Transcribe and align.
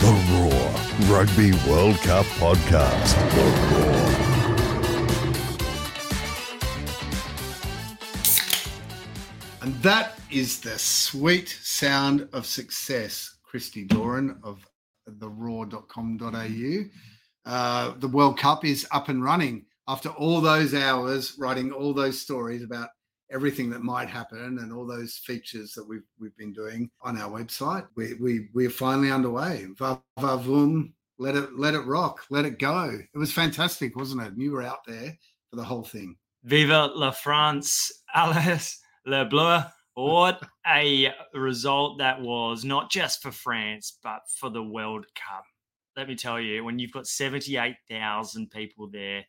The 0.00 0.12
Roar 0.32 0.70
Rugby 1.18 1.52
World 1.68 1.96
Cup 1.98 2.26
Podcast. 2.36 3.14
The 3.34 3.44
Roar. 3.74 4.00
And 9.62 9.74
that 9.82 10.18
is 10.30 10.60
the 10.60 10.78
sweet 10.78 11.58
sound 11.62 12.28
of 12.32 12.46
success. 12.46 13.38
Christy 13.42 13.84
Doran 13.84 14.38
of 14.42 14.66
theroar.com.au. 15.08 16.84
Uh, 17.50 17.94
the 17.98 18.08
World 18.08 18.38
Cup 18.38 18.64
is 18.64 18.86
up 18.92 19.08
and 19.08 19.24
running 19.24 19.64
after 19.88 20.10
all 20.10 20.40
those 20.40 20.74
hours 20.74 21.36
writing 21.38 21.72
all 21.72 21.92
those 21.92 22.20
stories 22.20 22.62
about 22.62 22.90
everything 23.30 23.70
that 23.70 23.82
might 23.82 24.08
happen 24.08 24.58
and 24.60 24.72
all 24.72 24.86
those 24.86 25.16
features 25.24 25.72
that 25.72 25.86
we've 25.88 26.06
we've 26.18 26.36
been 26.36 26.52
doing 26.52 26.90
on 27.02 27.20
our 27.20 27.30
website. 27.30 27.86
We 27.96 28.14
we 28.14 28.48
we're 28.52 28.70
finally 28.70 29.10
underway. 29.10 29.66
Vavum, 30.18 30.92
let 31.18 31.36
it 31.36 31.58
let 31.58 31.74
it 31.74 31.86
rock, 31.86 32.24
let 32.30 32.44
it 32.44 32.58
go. 32.58 32.98
It 33.14 33.18
was 33.18 33.32
fantastic, 33.32 33.96
wasn't 33.96 34.22
it? 34.22 34.32
You 34.36 34.52
were 34.52 34.62
out 34.62 34.84
there 34.86 35.16
for 35.50 35.56
the 35.56 35.64
whole 35.64 35.84
thing. 35.84 36.16
Viva 36.44 36.90
la 36.94 37.10
France, 37.10 37.92
Allez 38.14 38.78
Les 39.06 39.24
Bleus. 39.24 39.64
What 39.94 40.42
a 40.66 41.12
result 41.34 41.98
that 41.98 42.20
was, 42.20 42.64
not 42.64 42.90
just 42.90 43.20
for 43.20 43.32
France, 43.32 43.98
but 44.02 44.20
for 44.38 44.48
the 44.48 44.62
World 44.62 45.04
Cup. 45.14 45.44
Let 45.96 46.08
me 46.08 46.14
tell 46.14 46.40
you, 46.40 46.64
when 46.64 46.78
you've 46.78 46.92
got 46.92 47.06
78,000 47.06 48.50
people 48.50 48.88
there, 48.90 49.24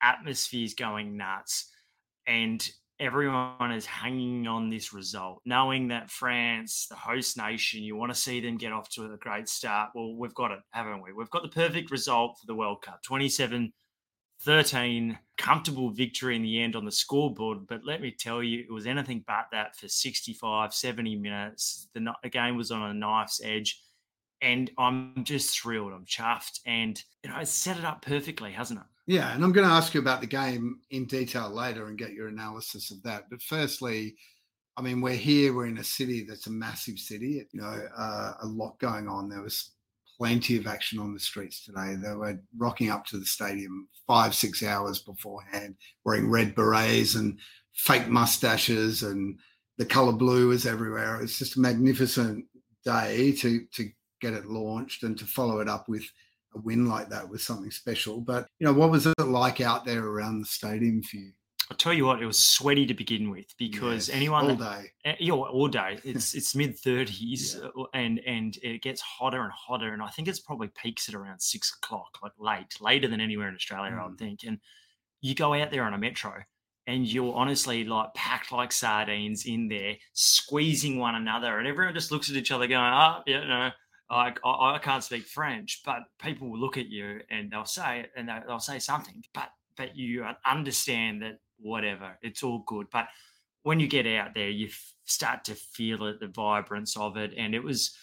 atmosphere's 0.00 0.74
going 0.74 1.16
nuts, 1.16 1.70
and 2.26 2.64
everyone 3.02 3.72
is 3.72 3.84
hanging 3.84 4.46
on 4.46 4.70
this 4.70 4.92
result, 4.92 5.40
knowing 5.44 5.88
that 5.88 6.08
France, 6.08 6.86
the 6.88 6.94
host 6.94 7.36
nation, 7.36 7.82
you 7.82 7.96
want 7.96 8.14
to 8.14 8.18
see 8.18 8.40
them 8.40 8.56
get 8.56 8.72
off 8.72 8.88
to 8.90 9.12
a 9.12 9.16
great 9.16 9.48
start. 9.48 9.90
Well, 9.94 10.14
we've 10.14 10.34
got 10.34 10.52
it, 10.52 10.60
haven't 10.70 11.02
we? 11.02 11.12
We've 11.12 11.30
got 11.30 11.42
the 11.42 11.48
perfect 11.48 11.90
result 11.90 12.38
for 12.38 12.46
the 12.46 12.54
World 12.54 12.82
Cup 12.82 13.02
27 13.02 13.72
13 14.42 15.16
comfortable 15.38 15.90
victory 15.90 16.34
in 16.34 16.42
the 16.42 16.60
end 16.62 16.74
on 16.74 16.84
the 16.84 16.92
scoreboard. 16.92 17.66
But 17.66 17.84
let 17.84 18.00
me 18.00 18.14
tell 18.16 18.42
you, 18.42 18.60
it 18.60 18.72
was 18.72 18.86
anything 18.86 19.24
but 19.26 19.46
that 19.52 19.76
for 19.76 19.88
65, 19.88 20.74
70 20.74 21.16
minutes. 21.16 21.88
The, 21.94 22.12
the 22.22 22.28
game 22.28 22.56
was 22.56 22.70
on 22.70 22.90
a 22.90 22.94
knife's 22.94 23.40
edge. 23.42 23.80
And 24.40 24.70
I'm 24.78 25.22
just 25.22 25.60
thrilled. 25.60 25.92
I'm 25.92 26.04
chuffed. 26.06 26.60
And, 26.66 27.00
you 27.22 27.30
know, 27.30 27.38
it's 27.38 27.52
set 27.52 27.78
it 27.78 27.84
up 27.84 28.02
perfectly, 28.02 28.50
hasn't 28.50 28.80
it? 28.80 28.86
Yeah. 29.06 29.34
And 29.34 29.42
I'm 29.42 29.52
going 29.52 29.66
to 29.66 29.74
ask 29.74 29.94
you 29.94 30.00
about 30.00 30.20
the 30.20 30.26
game 30.26 30.80
in 30.90 31.06
detail 31.06 31.50
later 31.50 31.88
and 31.88 31.98
get 31.98 32.12
your 32.12 32.28
analysis 32.28 32.90
of 32.90 33.02
that. 33.02 33.24
But 33.30 33.42
firstly, 33.42 34.14
I 34.76 34.82
mean, 34.82 35.00
we're 35.00 35.14
here, 35.14 35.54
we're 35.54 35.66
in 35.66 35.78
a 35.78 35.84
city 35.84 36.24
that's 36.26 36.46
a 36.46 36.50
massive 36.50 36.98
city, 36.98 37.46
you 37.52 37.60
know, 37.60 37.88
uh, 37.96 38.32
a 38.42 38.46
lot 38.46 38.78
going 38.78 39.08
on. 39.08 39.28
There 39.28 39.42
was 39.42 39.72
plenty 40.16 40.56
of 40.56 40.66
action 40.66 40.98
on 40.98 41.12
the 41.12 41.20
streets 41.20 41.64
today. 41.64 41.94
They 41.94 42.14
were 42.14 42.40
rocking 42.56 42.90
up 42.90 43.04
to 43.06 43.18
the 43.18 43.26
stadium 43.26 43.88
five, 44.06 44.34
six 44.34 44.62
hours 44.62 45.00
beforehand, 45.00 45.74
wearing 46.04 46.30
red 46.30 46.54
berets 46.54 47.16
and 47.16 47.38
fake 47.74 48.08
mustaches, 48.08 49.02
and 49.02 49.38
the 49.78 49.84
color 49.84 50.12
blue 50.12 50.48
was 50.48 50.64
everywhere. 50.66 51.20
It's 51.20 51.38
just 51.38 51.56
a 51.56 51.60
magnificent 51.60 52.44
day 52.84 53.32
to 53.32 53.66
to 53.72 53.90
get 54.20 54.32
it 54.32 54.46
launched 54.46 55.02
and 55.02 55.18
to 55.18 55.24
follow 55.24 55.60
it 55.60 55.68
up 55.68 55.88
with 55.88 56.04
a 56.54 56.58
win 56.60 56.86
like 56.86 57.08
that 57.10 57.28
was 57.28 57.42
something 57.44 57.70
special. 57.70 58.20
But 58.20 58.46
you 58.58 58.66
know, 58.66 58.72
what 58.72 58.90
was 58.90 59.06
it 59.06 59.18
like 59.18 59.60
out 59.60 59.84
there 59.84 60.04
around 60.04 60.40
the 60.40 60.46
stadium 60.46 61.02
for 61.02 61.16
you? 61.16 61.32
I'll 61.70 61.76
tell 61.76 61.94
you 61.94 62.04
what, 62.04 62.20
it 62.20 62.26
was 62.26 62.38
sweaty 62.44 62.84
to 62.86 62.92
begin 62.94 63.30
with 63.30 63.46
because 63.56 64.08
Yes, 64.08 64.16
anyone 64.16 64.50
all 64.50 64.56
that, 64.56 64.82
day. 64.82 64.88
Eh, 65.06 65.14
yeah, 65.20 65.32
all 65.32 65.68
day. 65.68 65.98
It's 66.04 66.34
it's 66.34 66.54
mid 66.54 66.78
thirties, 66.78 67.58
Yeah. 67.62 67.84
and 67.94 68.18
and 68.26 68.58
it 68.62 68.82
gets 68.82 69.00
hotter 69.00 69.42
and 69.42 69.52
hotter, 69.52 69.92
and 69.94 70.02
I 70.02 70.08
think 70.08 70.28
it's 70.28 70.40
probably 70.40 70.68
peaks 70.68 71.08
at 71.08 71.14
around 71.14 71.40
six 71.40 71.74
o'clock, 71.76 72.18
like 72.22 72.32
late, 72.38 72.80
later 72.80 73.08
than 73.08 73.20
anywhere 73.20 73.48
in 73.48 73.54
Australia, 73.54 73.92
I 73.92 73.94
Mm. 74.00 74.10
would 74.10 74.18
think. 74.18 74.40
And 74.44 74.58
you 75.20 75.34
go 75.34 75.54
out 75.54 75.70
there 75.70 75.84
on 75.84 75.94
a 75.94 75.98
metro, 75.98 76.34
and 76.86 77.06
you're 77.06 77.32
honestly 77.34 77.84
like 77.84 78.12
packed 78.12 78.52
like 78.52 78.72
sardines 78.72 79.46
in 79.46 79.68
there, 79.68 79.96
squeezing 80.12 80.98
one 80.98 81.14
another, 81.14 81.58
and 81.58 81.66
everyone 81.68 81.94
just 81.94 82.10
looks 82.10 82.28
at 82.28 82.36
each 82.36 82.50
other, 82.50 82.66
going, 82.66 82.92
"Oh, 82.92 83.22
yeah, 83.26 83.44
no." 83.44 83.70
Like 84.12 84.38
I, 84.44 84.74
I 84.74 84.78
can't 84.78 85.02
speak 85.02 85.24
French, 85.24 85.80
but 85.84 86.02
people 86.22 86.50
will 86.50 86.60
look 86.60 86.76
at 86.76 86.86
you 86.88 87.20
and 87.30 87.50
they'll 87.50 87.64
say 87.64 88.06
and 88.14 88.28
they- 88.28 88.40
they'll 88.46 88.60
say 88.60 88.78
something, 88.78 89.24
but 89.34 89.48
but 89.76 89.96
you 89.96 90.26
understand 90.44 91.22
that 91.22 91.38
whatever, 91.58 92.18
it's 92.22 92.42
all 92.42 92.62
good. 92.66 92.88
But 92.92 93.08
when 93.62 93.80
you 93.80 93.88
get 93.88 94.06
out 94.06 94.34
there, 94.34 94.50
you 94.50 94.66
f- 94.66 94.94
start 95.06 95.44
to 95.44 95.54
feel 95.54 96.04
it, 96.04 96.20
the 96.20 96.26
vibrance 96.28 96.94
of 96.96 97.16
it, 97.16 97.32
and 97.38 97.54
it 97.54 97.64
was 97.64 97.96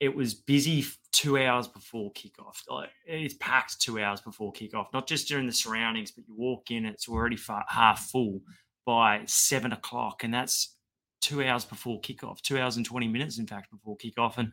it 0.00 0.14
was 0.14 0.34
busy 0.34 0.84
two 1.12 1.38
hours 1.38 1.66
before 1.66 2.12
kickoff. 2.12 2.58
Like 2.68 2.90
it's 3.06 3.34
packed 3.40 3.80
two 3.80 4.02
hours 4.02 4.20
before 4.20 4.52
kickoff, 4.52 4.88
not 4.92 5.08
just 5.08 5.28
during 5.28 5.46
the 5.46 5.52
surroundings, 5.52 6.10
but 6.10 6.24
you 6.28 6.34
walk 6.36 6.70
in, 6.70 6.84
it's 6.84 7.08
already 7.08 7.36
fa- 7.36 7.64
half 7.68 8.10
full 8.10 8.42
by 8.84 9.22
seven 9.24 9.72
o'clock, 9.72 10.24
and 10.24 10.34
that's 10.34 10.76
two 11.22 11.42
hours 11.42 11.64
before 11.64 12.02
kickoff, 12.02 12.42
two 12.42 12.58
hours 12.58 12.76
and 12.76 12.84
twenty 12.84 13.08
minutes, 13.08 13.38
in 13.38 13.46
fact, 13.46 13.70
before 13.70 13.96
kickoff, 13.96 14.36
and 14.36 14.52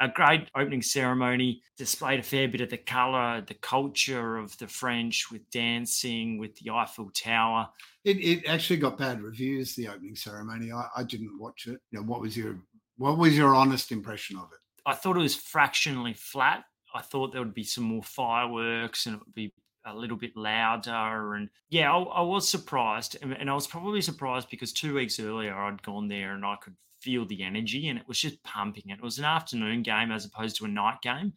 a 0.00 0.08
great 0.08 0.48
opening 0.56 0.82
ceremony 0.82 1.62
displayed 1.78 2.20
a 2.20 2.22
fair 2.22 2.48
bit 2.48 2.60
of 2.60 2.70
the 2.70 2.78
color, 2.78 3.42
the 3.46 3.54
culture 3.54 4.36
of 4.36 4.56
the 4.58 4.66
French 4.66 5.30
with 5.30 5.48
dancing, 5.50 6.38
with 6.38 6.56
the 6.56 6.70
Eiffel 6.70 7.10
Tower. 7.14 7.68
It, 8.04 8.16
it 8.18 8.48
actually 8.48 8.78
got 8.78 8.98
bad 8.98 9.22
reviews. 9.22 9.74
The 9.74 9.88
opening 9.88 10.16
ceremony. 10.16 10.72
I, 10.72 10.86
I 10.96 11.04
didn't 11.04 11.38
watch 11.38 11.66
it. 11.66 11.80
You 11.90 12.00
know, 12.00 12.04
what 12.04 12.20
was 12.20 12.36
your 12.36 12.58
what 12.96 13.18
was 13.18 13.36
your 13.36 13.54
honest 13.54 13.92
impression 13.92 14.36
of 14.36 14.44
it? 14.52 14.58
I 14.86 14.94
thought 14.94 15.16
it 15.16 15.20
was 15.20 15.34
fractionally 15.34 16.12
flat. 16.12 16.64
I 16.94 17.00
thought 17.00 17.32
there 17.32 17.42
would 17.42 17.54
be 17.54 17.64
some 17.64 17.84
more 17.84 18.02
fireworks 18.02 19.06
and 19.06 19.16
it 19.16 19.20
would 19.24 19.34
be 19.34 19.52
a 19.86 19.94
little 19.94 20.16
bit 20.16 20.36
louder. 20.36 21.34
And 21.34 21.48
yeah, 21.70 21.92
I, 21.92 21.98
I 21.98 22.20
was 22.22 22.48
surprised. 22.48 23.16
And, 23.22 23.32
and 23.32 23.50
I 23.50 23.54
was 23.54 23.66
probably 23.66 24.00
surprised 24.00 24.48
because 24.50 24.72
two 24.72 24.94
weeks 24.94 25.18
earlier 25.18 25.54
I'd 25.54 25.82
gone 25.82 26.08
there 26.08 26.34
and 26.34 26.44
I 26.44 26.56
could 26.62 26.76
feel 27.04 27.26
the 27.26 27.42
energy 27.42 27.88
and 27.88 27.98
it 27.98 28.08
was 28.08 28.18
just 28.18 28.42
pumping. 28.42 28.84
It 28.88 29.02
was 29.02 29.18
an 29.18 29.26
afternoon 29.26 29.82
game 29.82 30.10
as 30.10 30.24
opposed 30.24 30.56
to 30.56 30.64
a 30.64 30.68
night 30.68 31.02
game. 31.02 31.34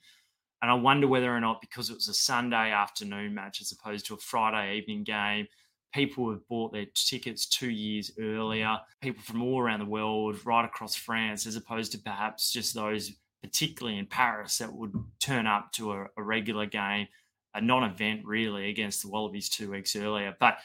And 0.61 0.71
I 0.71 0.73
wonder 0.73 1.07
whether 1.07 1.35
or 1.35 1.41
not 1.41 1.61
because 1.61 1.89
it 1.89 1.95
was 1.95 2.07
a 2.07 2.13
Sunday 2.13 2.71
afternoon 2.71 3.35
match 3.35 3.61
as 3.61 3.73
opposed 3.73 4.05
to 4.07 4.15
a 4.15 4.17
Friday 4.17 4.77
evening 4.77 5.03
game, 5.03 5.47
people 5.93 6.31
have 6.31 6.47
bought 6.47 6.71
their 6.71 6.87
tickets 6.95 7.45
two 7.45 7.69
years 7.69 8.11
earlier, 8.19 8.77
people 9.01 9.21
from 9.21 9.43
all 9.43 9.59
around 9.59 9.79
the 9.79 9.85
world, 9.85 10.37
right 10.45 10.65
across 10.65 10.95
France, 10.95 11.45
as 11.45 11.55
opposed 11.55 11.91
to 11.91 11.97
perhaps 11.99 12.51
just 12.51 12.73
those, 12.73 13.11
particularly 13.43 13.99
in 13.99 14.07
Paris, 14.07 14.57
that 14.57 14.73
would 14.73 14.93
turn 15.19 15.45
up 15.45 15.71
to 15.73 15.91
a, 15.91 16.07
a 16.17 16.23
regular 16.23 16.65
game, 16.65 17.07
a 17.53 17.61
non 17.61 17.83
event 17.83 18.25
really 18.25 18.69
against 18.69 19.03
the 19.03 19.09
Wallabies 19.09 19.49
two 19.49 19.71
weeks 19.71 19.95
earlier. 19.95 20.35
But 20.39 20.57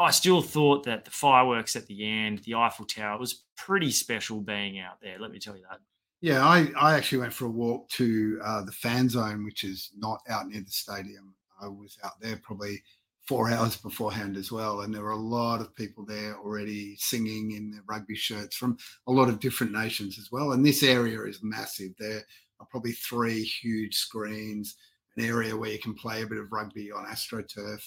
I 0.00 0.10
still 0.10 0.40
thought 0.40 0.84
that 0.84 1.04
the 1.04 1.10
fireworks 1.10 1.76
at 1.76 1.86
the 1.86 2.08
end, 2.08 2.38
the 2.40 2.54
Eiffel 2.54 2.86
Tower, 2.86 3.18
was 3.18 3.44
pretty 3.56 3.90
special 3.90 4.40
being 4.40 4.78
out 4.78 5.00
there. 5.02 5.18
Let 5.18 5.30
me 5.30 5.38
tell 5.38 5.56
you 5.56 5.64
that. 5.68 5.80
Yeah, 6.22 6.44
I, 6.44 6.68
I 6.78 6.94
actually 6.94 7.18
went 7.18 7.34
for 7.34 7.46
a 7.46 7.50
walk 7.50 7.88
to 7.90 8.40
uh, 8.42 8.62
the 8.62 8.72
fan 8.72 9.08
zone, 9.08 9.44
which 9.44 9.62
is 9.62 9.90
not 9.96 10.20
out 10.28 10.48
near 10.48 10.62
the 10.62 10.70
stadium. 10.70 11.34
I 11.62 11.68
was 11.68 11.98
out 12.02 12.18
there 12.20 12.40
probably 12.42 12.82
four 13.26 13.50
hours 13.52 13.76
beforehand 13.76 14.36
as 14.36 14.50
well, 14.50 14.80
and 14.80 14.94
there 14.94 15.02
were 15.02 15.10
a 15.10 15.16
lot 15.16 15.60
of 15.60 15.74
people 15.74 16.04
there 16.06 16.36
already 16.38 16.96
singing 16.96 17.52
in 17.52 17.70
their 17.70 17.82
rugby 17.86 18.16
shirts 18.16 18.56
from 18.56 18.78
a 19.06 19.12
lot 19.12 19.28
of 19.28 19.40
different 19.40 19.72
nations 19.72 20.18
as 20.18 20.32
well. 20.32 20.52
And 20.52 20.64
this 20.64 20.82
area 20.82 21.22
is 21.24 21.42
massive. 21.42 21.92
There 21.98 22.22
are 22.58 22.66
probably 22.70 22.92
three 22.92 23.42
huge 23.42 23.96
screens, 23.96 24.76
an 25.16 25.24
area 25.24 25.56
where 25.56 25.70
you 25.70 25.78
can 25.78 25.94
play 25.94 26.22
a 26.22 26.26
bit 26.26 26.38
of 26.38 26.52
rugby 26.52 26.90
on 26.90 27.04
AstroTurf, 27.06 27.82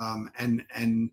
um, 0.00 0.30
and 0.38 0.64
and 0.74 1.10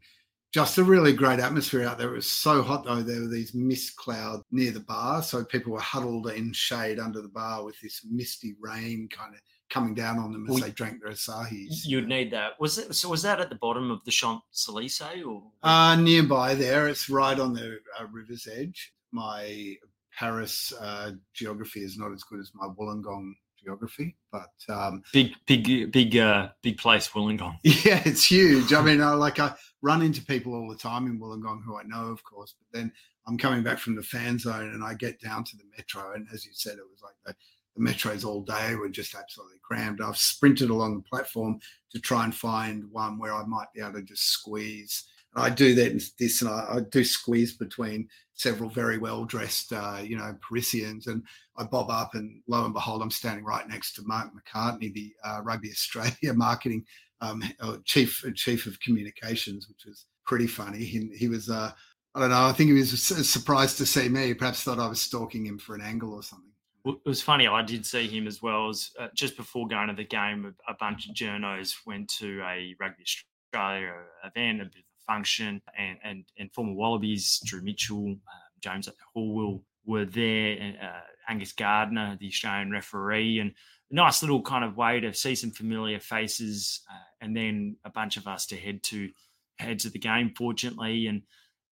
just 0.51 0.77
a 0.77 0.83
really 0.83 1.13
great 1.13 1.39
atmosphere 1.39 1.87
out 1.87 1.97
there. 1.97 2.11
It 2.11 2.15
was 2.15 2.29
so 2.29 2.61
hot 2.61 2.83
though. 2.83 3.01
There 3.01 3.21
were 3.21 3.27
these 3.27 3.53
mist 3.53 3.95
clouds 3.95 4.43
near 4.51 4.71
the 4.71 4.81
bar, 4.81 5.23
so 5.23 5.43
people 5.43 5.71
were 5.73 5.79
huddled 5.79 6.27
in 6.27 6.51
shade 6.53 6.99
under 6.99 7.21
the 7.21 7.29
bar 7.29 7.63
with 7.63 7.79
this 7.81 8.05
misty 8.09 8.55
rain 8.59 9.07
kind 9.09 9.33
of 9.33 9.41
coming 9.69 9.95
down 9.95 10.19
on 10.19 10.33
them 10.33 10.45
as 10.45 10.51
Well, 10.51 10.63
they 10.63 10.71
drank 10.71 11.01
their 11.01 11.13
Asahis. 11.13 11.85
You'd 11.85 12.07
need 12.07 12.31
that. 12.31 12.59
Was 12.59 12.77
it 12.77 12.93
so? 12.93 13.09
Was 13.09 13.23
that 13.23 13.39
at 13.39 13.49
the 13.49 13.55
bottom 13.55 13.89
of 13.89 14.03
the 14.03 14.11
Champs 14.11 14.67
Elysees 14.67 15.23
or? 15.25 15.43
Uh, 15.63 15.95
nearby 15.95 16.53
there, 16.53 16.87
it's 16.87 17.09
right 17.09 17.39
on 17.39 17.53
the 17.53 17.79
uh, 17.99 18.05
river's 18.11 18.47
edge. 18.47 18.91
My 19.13 19.75
Paris 20.17 20.73
uh, 20.79 21.11
geography 21.33 21.79
is 21.79 21.97
not 21.97 22.11
as 22.11 22.23
good 22.23 22.39
as 22.39 22.51
my 22.53 22.67
Wollongong 22.67 23.31
geography, 23.63 24.15
but 24.31 24.51
um, 24.69 25.03
big, 25.13 25.33
big, 25.45 25.91
big, 25.91 26.17
uh, 26.17 26.49
big 26.61 26.77
place, 26.77 27.07
Wollongong. 27.09 27.57
Yeah, 27.63 28.01
it's 28.05 28.29
huge. 28.29 28.73
I 28.73 28.81
mean, 28.81 29.01
I 29.01 29.13
like 29.13 29.39
I 29.39 29.53
run 29.81 30.01
into 30.01 30.23
people 30.23 30.53
all 30.53 30.69
the 30.69 30.75
time 30.75 31.07
in 31.07 31.19
Wollongong 31.19 31.63
who 31.63 31.77
I 31.77 31.83
know, 31.83 32.07
of 32.07 32.23
course, 32.23 32.55
but 32.57 32.77
then 32.77 32.91
I'm 33.27 33.37
coming 33.37 33.63
back 33.63 33.79
from 33.79 33.95
the 33.95 34.03
fan 34.03 34.39
zone 34.39 34.71
and 34.73 34.83
I 34.83 34.93
get 34.93 35.19
down 35.19 35.43
to 35.45 35.57
the 35.57 35.63
metro, 35.77 36.13
and 36.13 36.27
as 36.33 36.45
you 36.45 36.51
said, 36.53 36.73
it 36.73 36.89
was 36.89 37.01
like 37.03 37.15
the, 37.25 37.35
the 37.75 37.89
metros 37.89 38.25
all 38.25 38.41
day 38.41 38.75
were 38.75 38.89
just 38.89 39.15
absolutely 39.15 39.57
crammed. 39.63 40.01
I've 40.01 40.17
sprinted 40.17 40.69
along 40.69 40.95
the 40.95 41.03
platform 41.03 41.59
to 41.91 41.99
try 41.99 42.23
and 42.23 42.35
find 42.35 42.85
one 42.91 43.17
where 43.17 43.33
I 43.33 43.45
might 43.45 43.71
be 43.73 43.81
able 43.81 43.93
to 43.93 44.01
just 44.01 44.27
squeeze 44.27 45.05
And 45.35 45.43
I 45.43 45.49
do 45.49 45.75
that 45.75 45.91
and 45.91 46.01
this, 46.19 46.41
and 46.41 46.49
I, 46.49 46.75
I 46.75 46.79
do 46.91 47.03
squeeze 47.03 47.53
between 47.53 48.07
several 48.33 48.69
very 48.69 48.97
well 48.97 49.23
dressed, 49.23 49.71
uh, 49.71 49.99
you 50.03 50.17
know, 50.17 50.35
Parisians, 50.41 51.07
and 51.07 51.23
I 51.57 51.63
bob 51.63 51.89
up, 51.89 52.15
and 52.15 52.41
lo 52.47 52.65
and 52.65 52.73
behold, 52.73 53.01
I'm 53.01 53.11
standing 53.11 53.45
right 53.45 53.67
next 53.67 53.93
to 53.95 54.03
Mark 54.03 54.31
McCartney, 54.33 54.93
the 54.93 55.13
uh, 55.23 55.41
Rugby 55.43 55.69
Australia 55.69 56.33
marketing 56.33 56.85
um, 57.21 57.43
uh, 57.59 57.77
chief 57.85 58.23
chief 58.35 58.65
of 58.65 58.79
communications, 58.81 59.69
which 59.69 59.85
was 59.85 60.05
pretty 60.25 60.47
funny. 60.47 60.79
He, 60.79 61.09
he 61.15 61.27
was. 61.27 61.49
Uh, 61.49 61.71
I 62.13 62.19
don't 62.19 62.29
know. 62.29 62.45
I 62.45 62.51
think 62.51 62.69
he 62.69 62.73
was 62.73 63.01
surprised 63.01 63.77
to 63.77 63.85
see 63.85 64.09
me. 64.09 64.33
Perhaps 64.33 64.63
thought 64.63 64.79
I 64.79 64.87
was 64.87 64.99
stalking 64.99 65.45
him 65.45 65.57
for 65.57 65.75
an 65.75 65.81
angle 65.81 66.13
or 66.13 66.23
something. 66.23 66.49
It 66.83 66.97
was 67.05 67.21
funny. 67.21 67.47
I 67.47 67.61
did 67.61 67.85
see 67.85 68.07
him 68.07 68.27
as 68.27 68.41
well 68.41 68.67
as 68.67 68.89
uh, 68.99 69.07
just 69.15 69.37
before 69.37 69.67
going 69.67 69.87
to 69.87 69.93
the 69.93 70.03
game. 70.03 70.53
A, 70.67 70.73
bunch 70.73 71.07
of 71.07 71.15
journos 71.15 71.75
went 71.85 72.09
to 72.19 72.41
a 72.41 72.75
Rugby 72.81 73.03
Australia 73.03 73.93
event, 74.25 74.61
a 74.61 74.65
bit 74.65 74.83
function, 75.11 75.61
and 75.77 75.97
and 76.03 76.25
and 76.37 76.53
former 76.53 76.73
Wallabies, 76.73 77.41
Drew 77.45 77.61
Mitchell, 77.61 78.05
um, 78.05 78.19
James 78.61 78.89
Horwill 79.15 79.61
were 79.85 80.05
there, 80.05 80.57
and 80.59 80.77
uh, 80.77 81.01
Angus 81.27 81.53
Gardner, 81.53 82.17
the 82.19 82.27
Australian 82.27 82.71
referee, 82.71 83.39
and 83.39 83.51
a 83.91 83.95
nice 83.95 84.21
little 84.21 84.41
kind 84.41 84.63
of 84.63 84.77
way 84.77 84.99
to 84.99 85.13
see 85.13 85.35
some 85.35 85.51
familiar 85.51 85.99
faces, 85.99 86.81
uh, 86.89 87.25
and 87.25 87.35
then 87.35 87.75
a 87.85 87.89
bunch 87.89 88.17
of 88.17 88.27
us 88.27 88.45
to 88.47 88.57
head 88.57 88.83
to 88.83 89.09
head 89.57 89.79
to 89.79 89.89
the 89.89 89.99
game. 89.99 90.33
Fortunately, 90.35 91.07
and 91.07 91.23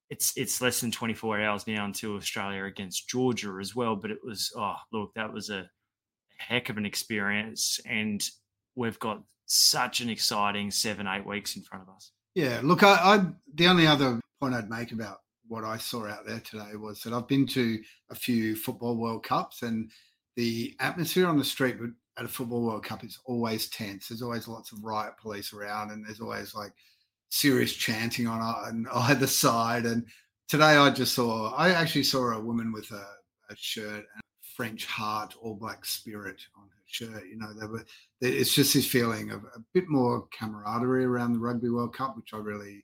it's 0.09 0.33
it's 0.35 0.61
less 0.61 0.81
than 0.81 0.91
24 0.91 1.41
hours 1.41 1.67
now 1.67 1.85
until 1.85 2.15
Australia 2.15 2.65
against 2.65 3.07
Georgia 3.07 3.57
as 3.59 3.75
well. 3.75 3.95
But 3.95 4.11
it 4.11 4.19
was 4.23 4.51
oh 4.57 4.75
look, 4.91 5.13
that 5.15 5.33
was 5.33 5.49
a 5.49 5.69
heck 6.37 6.69
of 6.69 6.77
an 6.77 6.85
experience, 6.85 7.79
and 7.85 8.21
we've 8.75 8.99
got 8.99 9.23
such 9.45 10.01
an 10.01 10.09
exciting 10.09 10.71
seven 10.71 11.07
eight 11.07 11.25
weeks 11.25 11.55
in 11.55 11.63
front 11.63 11.87
of 11.87 11.95
us. 11.95 12.11
Yeah, 12.39 12.61
look, 12.63 12.83
I, 12.83 12.93
I 12.93 13.25
the 13.55 13.67
only 13.67 13.85
other 13.85 14.21
point 14.39 14.55
I'd 14.55 14.69
make 14.69 14.93
about 14.93 15.17
what 15.49 15.65
I 15.65 15.75
saw 15.75 16.07
out 16.07 16.25
there 16.25 16.39
today 16.39 16.77
was 16.77 17.01
that 17.01 17.11
I've 17.11 17.27
been 17.27 17.45
to 17.47 17.81
a 18.11 18.15
few 18.15 18.55
football 18.55 18.95
World 18.95 19.25
Cups 19.25 19.61
and 19.61 19.91
the 20.37 20.73
atmosphere 20.79 21.27
on 21.27 21.37
the 21.37 21.43
street 21.43 21.75
at 22.17 22.23
a 22.23 22.29
football 22.29 22.61
World 22.61 22.85
Cup 22.85 23.03
is 23.03 23.19
always 23.25 23.67
tense. 23.67 24.07
There's 24.07 24.21
always 24.21 24.47
lots 24.47 24.71
of 24.71 24.81
riot 24.85 25.17
police 25.21 25.51
around, 25.51 25.91
and 25.91 26.05
there's 26.05 26.21
always 26.21 26.55
like 26.55 26.71
serious 27.27 27.73
chanting 27.73 28.25
on, 28.25 28.39
on 28.39 28.87
either 28.93 29.27
side. 29.27 29.85
And 29.85 30.05
today 30.47 30.77
I 30.77 30.91
just 30.91 31.15
saw, 31.15 31.53
I 31.55 31.71
actually 31.71 32.03
saw 32.03 32.31
a 32.31 32.39
woman 32.39 32.71
with 32.71 32.89
a, 32.91 33.05
a 33.49 33.55
shirt 33.57 34.05
and 34.13 34.23
French 34.55 34.85
heart, 34.85 35.35
all 35.41 35.55
black 35.55 35.83
spirit 35.83 36.39
on 36.57 36.69
shirt. 36.89 37.23
You 37.29 37.37
know, 37.37 37.53
they 37.53 37.67
were, 37.67 37.85
it's 38.21 38.53
just 38.53 38.73
this 38.73 38.85
feeling 38.87 39.31
of 39.31 39.43
a 39.43 39.59
bit 39.73 39.87
more 39.87 40.27
camaraderie 40.37 41.05
around 41.05 41.33
the 41.33 41.39
Rugby 41.39 41.69
World 41.69 41.95
Cup, 41.95 42.17
which 42.17 42.33
I 42.33 42.37
really 42.37 42.83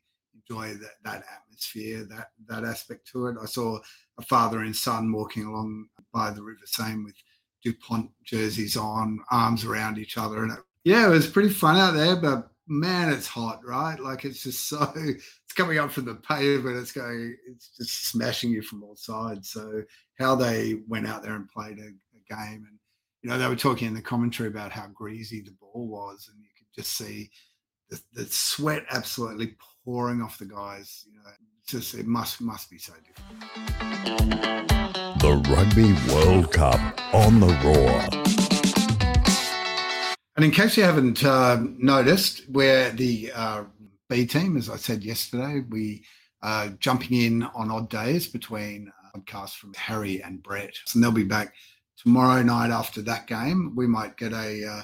enjoy 0.50 0.74
that, 0.76 0.96
that 1.04 1.24
atmosphere, 1.34 2.06
that, 2.06 2.28
that 2.48 2.64
aspect 2.64 3.08
to 3.12 3.28
it. 3.28 3.38
I 3.42 3.46
saw 3.46 3.80
a 4.20 4.24
father 4.24 4.62
and 4.62 4.76
son 4.76 5.12
walking 5.12 5.46
along 5.46 5.88
by 6.14 6.32
the 6.32 6.44
River 6.44 6.60
Seine 6.66 7.04
with 7.04 7.16
Dupont 7.64 8.12
jerseys 8.24 8.78
on, 8.78 9.20
arms 9.32 9.66
around 9.66 9.98
each 9.98 10.18
other. 10.18 10.44
And 10.44 10.52
it, 10.52 10.60
yeah, 10.84 11.08
it 11.08 11.10
was 11.10 11.28
pretty 11.28 11.50
fun 11.50 11.78
out 11.78 11.96
there, 11.96 12.16
but 12.16 12.50
man, 12.68 13.12
it's 13.12 13.28
hot, 13.28 13.60
right? 13.66 14.00
Like 14.00 14.26
it's 14.26 14.44
just 14.44 14.70
so 14.70 14.92
it's 14.96 15.54
coming 15.56 15.80
up 15.80 15.92
from 15.92 16.06
the 16.06 16.16
pavement, 16.16 16.78
it's 16.78 16.92
going, 16.92 17.36
it's 17.48 17.70
just 17.78 18.10
smashing 18.10 18.52
you 18.52 18.62
from 18.62 18.84
all 18.84 18.96
sides. 18.96 19.50
So 19.50 19.84
how 20.20 20.36
they 20.36 20.82
went 20.88 21.08
out 21.08 21.24
there 21.24 21.36
and 21.36 21.50
played 21.50 21.80
a, 21.80 21.88
a 21.88 22.36
game, 22.36 22.68
and 22.68 22.80
you 23.26 23.32
know 23.32 23.40
they 23.40 23.48
were 23.48 23.56
talking 23.56 23.88
in 23.88 23.96
the 23.96 24.04
commentary 24.04 24.48
about 24.48 24.72
how 24.72 24.86
greasy 24.94 25.42
the 25.42 25.56
ball 25.60 25.88
was, 25.88 26.30
and 26.32 26.40
you 26.40 26.48
could 26.56 26.68
just 26.76 26.96
see 26.96 27.32
the, 27.90 28.00
the 28.14 28.24
sweat 28.28 28.86
absolutely 28.92 29.56
pouring 29.84 30.22
off 30.22 30.38
the 30.38 30.46
guys. 30.46 31.06
You 31.08 31.18
know, 31.18 31.32
just 31.68 31.96
it 31.96 32.06
must 32.06 32.40
must 32.40 32.70
be 32.70 32.78
so 32.78 32.94
different. 33.04 34.70
The 35.22 35.42
Rugby 35.50 35.96
World 36.14 36.52
Cup 36.52 36.80
on 37.16 37.40
the 37.40 37.48
Roar. 37.64 38.08
And 40.36 40.46
in 40.46 40.52
case 40.52 40.78
you 40.78 40.84
haven't 40.84 41.26
uh, 41.26 41.64
noticed, 41.80 42.48
we're 42.50 42.92
the 42.92 43.32
uh, 43.34 43.64
B 44.08 44.28
team, 44.28 44.56
as 44.56 44.70
I 44.70 44.76
said 44.76 45.04
yesterday. 45.04 45.64
We 45.68 46.04
are 46.44 46.68
jumping 46.78 47.20
in 47.20 47.42
on 47.56 47.72
odd 47.72 47.90
days 47.90 48.28
between 48.28 48.92
uh, 49.04 49.18
podcasts 49.18 49.56
from 49.56 49.74
Harry 49.74 50.22
and 50.22 50.44
Brett. 50.44 50.76
And 50.94 51.04
they'll 51.04 51.12
be 51.12 51.24
back 51.24 51.56
tomorrow 52.06 52.44
night 52.44 52.70
after 52.70 53.02
that 53.02 53.28
game. 53.28 53.74
We 53.76 53.88
might 53.88 54.16
get 54.16 54.32
a 54.32 54.66
uh, 54.66 54.82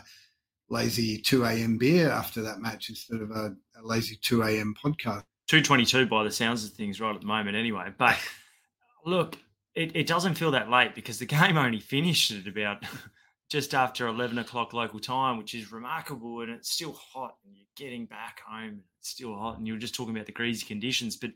lazy 0.70 1.20
2 1.20 1.46
a.m. 1.46 1.78
beer 1.78 2.10
after 2.10 2.42
that 2.42 2.60
match 2.60 2.90
instead 2.90 3.22
of 3.22 3.30
a, 3.30 3.56
a 3.80 3.82
lazy 3.84 4.18
2 4.22 4.42
a.m. 4.42 4.74
podcast. 4.84 5.24
222 5.48 6.08
by 6.08 6.24
the 6.24 6.32
sounds 6.32 6.66
of 6.66 6.72
things 6.72 7.00
right 7.00 7.14
at 7.14 7.22
the 7.22 7.28
moment, 7.28 7.56
anyway. 7.56 7.90
But 7.96 8.18
look, 9.06 9.38
it, 9.76 9.96
it 9.96 10.08
doesn't 10.08 10.36
feel 10.36 10.52
that 10.52 10.70
late 10.70 10.96
because 10.96 11.20
the 11.20 11.26
game 11.28 11.58
only 11.58 11.80
finished 11.80 12.32
at 12.32 12.48
about 12.48 12.84
just 13.50 13.76
after 13.76 14.08
11 14.08 14.40
o'clock 14.40 14.74
local 14.74 15.00
time, 15.00 15.38
which 15.38 15.54
is 15.54 15.72
remarkable. 15.72 16.42
And 16.42 16.50
it's 16.50 16.72
still 16.72 16.94
hot, 16.94 17.36
and 17.46 17.56
you're 17.56 17.66
getting 17.76 18.08
back 18.08 18.40
home, 18.48 18.70
and 18.70 18.82
it's 19.00 19.10
still 19.10 19.36
hot. 19.36 19.60
And 19.60 19.68
you 19.68 19.74
were 19.74 19.80
just 19.80 19.94
talking 19.94 20.16
about 20.16 20.26
the 20.26 20.32
greasy 20.32 20.66
conditions. 20.66 21.18
But 21.18 21.32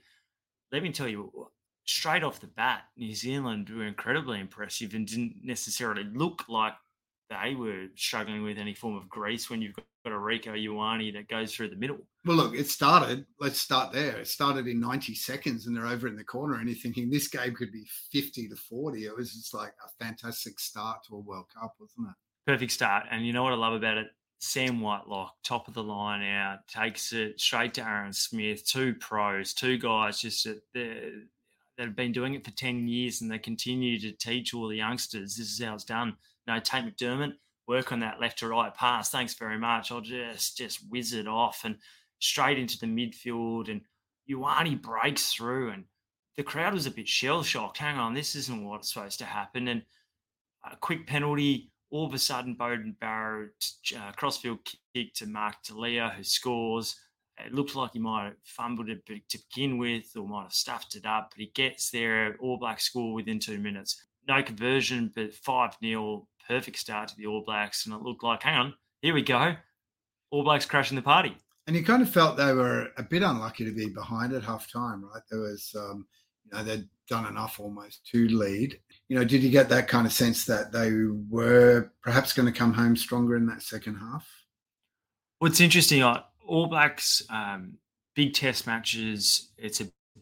let 0.72 0.82
me 0.82 0.92
tell 0.92 1.08
you, 1.08 1.50
straight 1.86 2.24
off 2.24 2.40
the 2.40 2.48
bat, 2.48 2.84
New 2.98 3.14
Zealand 3.14 3.70
were 3.70 3.86
incredibly 3.86 4.40
impressive 4.40 4.94
and 4.94 5.08
didn't 5.08 5.36
necessarily 5.44 6.04
look 6.04 6.44
like 6.50 6.74
they 7.30 7.56
were 7.56 7.88
struggling 7.96 8.44
with 8.44 8.58
any 8.58 8.74
form 8.74 8.96
of 8.96 9.10
grease 9.10 9.50
when 9.50 9.62
you've 9.62 9.76
got 9.76 9.86
a 10.06 10.10
Rieko 10.10 10.50
Ioane 10.50 11.14
that 11.14 11.28
goes 11.28 11.54
through 11.54 11.70
the 11.70 11.76
middle. 11.76 11.98
Well, 12.26 12.38
look, 12.38 12.56
it 12.56 12.70
started. 12.70 13.26
Let's 13.40 13.60
start 13.60 13.92
there. 13.92 14.18
It 14.18 14.28
started 14.28 14.68
in 14.68 14.80
90 14.80 15.16
seconds, 15.16 15.66
and 15.66 15.76
they're 15.76 15.88
over 15.88 16.08
in 16.08 16.16
the 16.16 16.24
corner, 16.24 16.56
and 16.56 16.68
you're 16.68 16.78
thinking 16.78 17.10
this 17.10 17.28
game 17.28 17.56
could 17.56 17.72
be 17.72 17.86
50 18.12 18.50
to 18.50 18.56
40. 18.56 19.06
It 19.06 19.16
was 19.16 19.34
just 19.34 19.54
like 19.54 19.74
a 19.84 20.04
fantastic 20.04 20.60
start 20.60 21.04
to 21.08 21.16
a 21.16 21.20
World 21.20 21.46
Cup, 21.60 21.74
wasn't 21.80 22.10
it? 22.10 22.52
Perfect 22.52 22.72
start. 22.72 23.06
And 23.10 23.26
you 23.26 23.34
know 23.34 23.44
what 23.44 23.54
I 23.54 23.58
love 23.58 23.74
about 23.74 23.98
it? 23.98 24.08
Sam 24.40 24.80
Whitelock, 24.80 25.34
top 25.44 25.68
of 25.68 25.74
the 25.74 25.82
line 25.82 26.22
out, 26.22 26.68
takes 26.68 27.14
it 27.14 27.40
straight 27.40 27.74
to 27.76 27.88
Aaron 27.88 28.14
Smith. 28.14 28.68
Two 28.68 28.94
pros, 28.96 29.54
two 29.54 29.78
guys 29.78 30.20
just 30.20 30.48
that 31.78 31.86
have 31.86 31.96
been 31.96 32.12
doing 32.12 32.34
it 32.34 32.46
for 32.46 32.52
10 32.52 32.88
years 32.88 33.22
and 33.22 33.30
they 33.30 33.40
continue 33.40 34.00
to 34.00 34.12
teach 34.12 34.54
all 34.54 34.68
the 34.68 34.78
youngsters 34.78 35.36
this 35.36 35.52
is 35.52 35.62
how 35.62 35.74
it's 35.74 35.84
done. 35.84 36.16
You 36.48 36.54
know, 36.54 36.60
Tate 36.60 36.86
McDermott, 36.86 37.34
work 37.68 37.92
on 37.92 38.00
that 38.02 38.20
left 38.20 38.40
to 38.40 38.48
right 38.48 38.74
pass. 38.74 39.10
Thanks 39.10 39.34
very 39.34 39.58
much. 39.58 39.92
I'll 39.92 40.02
just 40.02 40.58
just 40.58 40.80
whiz 40.90 41.14
it 41.14 41.28
off 41.28 41.62
and 41.64 41.78
straight 42.20 42.60
into 42.60 42.80
the 42.80 42.88
midfield. 42.88 43.70
And 43.70 43.82
Ioane 44.30 44.82
breaks 44.82 45.34
through, 45.34 45.72
and 45.72 45.86
the 46.38 46.44
crowd 46.44 46.74
was 46.74 46.86
a 46.86 46.92
bit 46.92 47.08
shell 47.08 47.44
shocked. 47.44 47.78
Hang 47.78 47.98
on, 47.98 48.14
this 48.14 48.36
isn't 48.36 48.66
what's 48.66 48.94
supposed 48.94 49.20
to 49.20 49.26
happen. 49.26 49.68
And 49.68 49.84
a 50.64 50.76
quick 50.76 51.08
penalty. 51.08 51.72
All 51.92 52.08
of 52.08 52.14
a 52.14 52.20
sudden, 52.20 52.56
Beauden 52.56 53.00
Barrett 53.00 53.64
uh, 53.96 54.12
crossfield 54.14 54.60
kick 54.94 55.14
to 55.14 55.28
Mark 55.28 55.56
Telea, 55.64 56.14
who 56.14 56.24
scores. 56.24 57.00
It 57.44 57.54
looks 57.54 57.76
like 57.76 57.92
he 57.94 58.00
might 58.00 58.26
have 58.26 58.36
fumbled 58.44 58.90
it 58.90 59.06
to 59.06 59.40
begin 59.50 59.78
with, 59.78 60.12
or 60.16 60.28
might 60.28 60.44
have 60.44 60.54
stuffed 60.54 60.96
it 60.96 61.06
up, 61.06 61.32
but 61.32 61.40
he 61.40 61.52
gets 61.54 61.90
there. 61.90 62.38
All 62.40 62.58
Black 62.58 62.80
score 62.80 63.14
within 63.14 63.40
two 63.40 63.58
minutes. 63.58 64.02
No 64.28 64.42
conversion, 64.42 65.12
but 65.16 65.34
5 65.34 65.78
0 65.84 66.28
perfect 66.48 66.78
start 66.78 67.10
to 67.10 67.18
the 67.18 67.26
All 67.26 67.44
Blacks, 67.46 67.86
and 67.86 67.96
it 67.96 68.02
looked 68.02 68.24
like, 68.24 68.44
hang 68.44 68.58
on, 68.58 68.74
here 69.02 69.14
we 69.14 69.22
go, 69.22 69.56
All 70.32 70.44
Blacks 70.44 70.66
crashing 70.66 70.96
the 70.96 71.02
party. 71.02 71.36
And 71.68 71.76
you 71.76 71.84
kind 71.84 72.02
of 72.02 72.10
felt 72.10 72.38
they 72.38 72.54
were 72.54 72.90
a 72.98 73.04
bit 73.04 73.24
unlucky 73.24 73.66
to 73.66 73.72
be 73.72 73.90
behind 73.90 74.34
at 74.34 74.44
half 74.44 74.72
time, 74.72 75.04
right? 75.04 75.24
There 75.30 75.40
was, 75.40 75.76
um, 75.76 76.06
you 76.46 76.56
know, 76.56 76.64
they'd 76.64 76.88
done 77.10 77.26
enough 77.26 77.60
almost 77.60 78.06
to 78.12 78.28
lead. 78.28 78.80
You 79.10 79.18
know, 79.18 79.26
did 79.26 79.42
you 79.42 79.50
get 79.50 79.70
that 79.70 79.88
kind 79.88 80.06
of 80.06 80.14
sense 80.14 80.46
that 80.46 80.72
they 80.72 80.92
were 81.30 81.92
perhaps 82.02 82.34
going 82.34 82.46
to 82.46 82.58
come 82.58 82.74
home 82.74 82.96
stronger 82.96 83.36
in 83.36 83.48
that 83.48 83.64
second 83.64 83.96
half? 83.96 84.28
What's 85.40 85.60
interesting, 85.60 86.04
uh, 86.04 86.22
All 86.48 86.68
Blacks, 86.68 87.24
um, 87.30 87.78
big 88.16 88.34
test 88.34 88.68
matches, 88.68 89.50
it's 89.58 89.82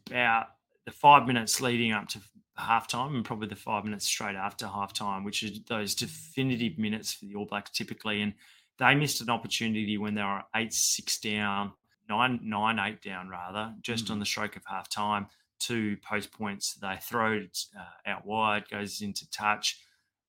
about 0.10 0.48
the 0.86 0.92
five 0.92 1.28
minutes 1.28 1.62
leading 1.62 1.92
up 1.92 2.08
to 2.10 2.20
halftime 2.60 3.16
and 3.16 3.26
probably 3.26 3.48
the 3.48 3.56
five 3.56 3.84
minutes 3.84 4.06
straight 4.06 4.36
after 4.36 4.66
halftime, 4.66 5.24
which 5.24 5.44
are 5.44 5.50
those 5.68 5.96
definitive 5.96 6.78
minutes 6.78 7.14
for 7.14 7.26
the 7.26 7.36
All 7.36 7.46
Blacks 7.46 7.72
typically. 7.72 8.22
And 8.22 8.34
they 8.80 8.96
missed 8.96 9.22
an 9.22 9.30
opportunity 9.30 9.98
when 9.98 10.16
they 10.16 10.24
were 10.24 10.44
eight 10.56 10.74
six 10.74 11.20
down, 11.20 11.72
nine 12.10 12.40
nine 12.44 12.80
eight 12.80 13.02
down 13.02 13.30
rather, 13.30 13.74
just 13.82 14.08
mm. 14.08 14.12
on 14.12 14.20
the 14.20 14.26
stroke 14.26 14.56
of 14.56 14.64
halftime. 14.66 15.28
Two 15.60 15.98
post 16.08 16.32
points, 16.32 16.74
they 16.74 16.98
throw 17.02 17.34
it 17.34 17.58
uh, 17.78 18.10
out 18.10 18.26
wide, 18.26 18.68
goes 18.70 19.02
into 19.02 19.30
touch. 19.32 19.80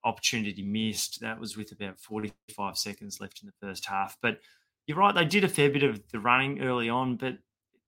Opportunity 0.05 0.63
missed. 0.63 1.21
That 1.21 1.41
was 1.41 1.57
with 1.57 1.73
about 1.73 1.99
45 1.99 2.77
seconds 2.77 3.21
left 3.21 3.43
in 3.43 3.47
the 3.47 3.67
first 3.67 3.87
half. 3.87 4.17
But 4.21 4.39
you're 4.87 4.99
right, 4.99 5.15
they 5.15 5.25
did 5.25 5.45
a 5.45 5.49
fair 5.49 5.71
bit 5.71 5.83
of 5.83 6.01
the 6.11 6.21
running 6.21 6.61
early 6.61 6.89
on, 6.89 7.17
but 7.17 7.39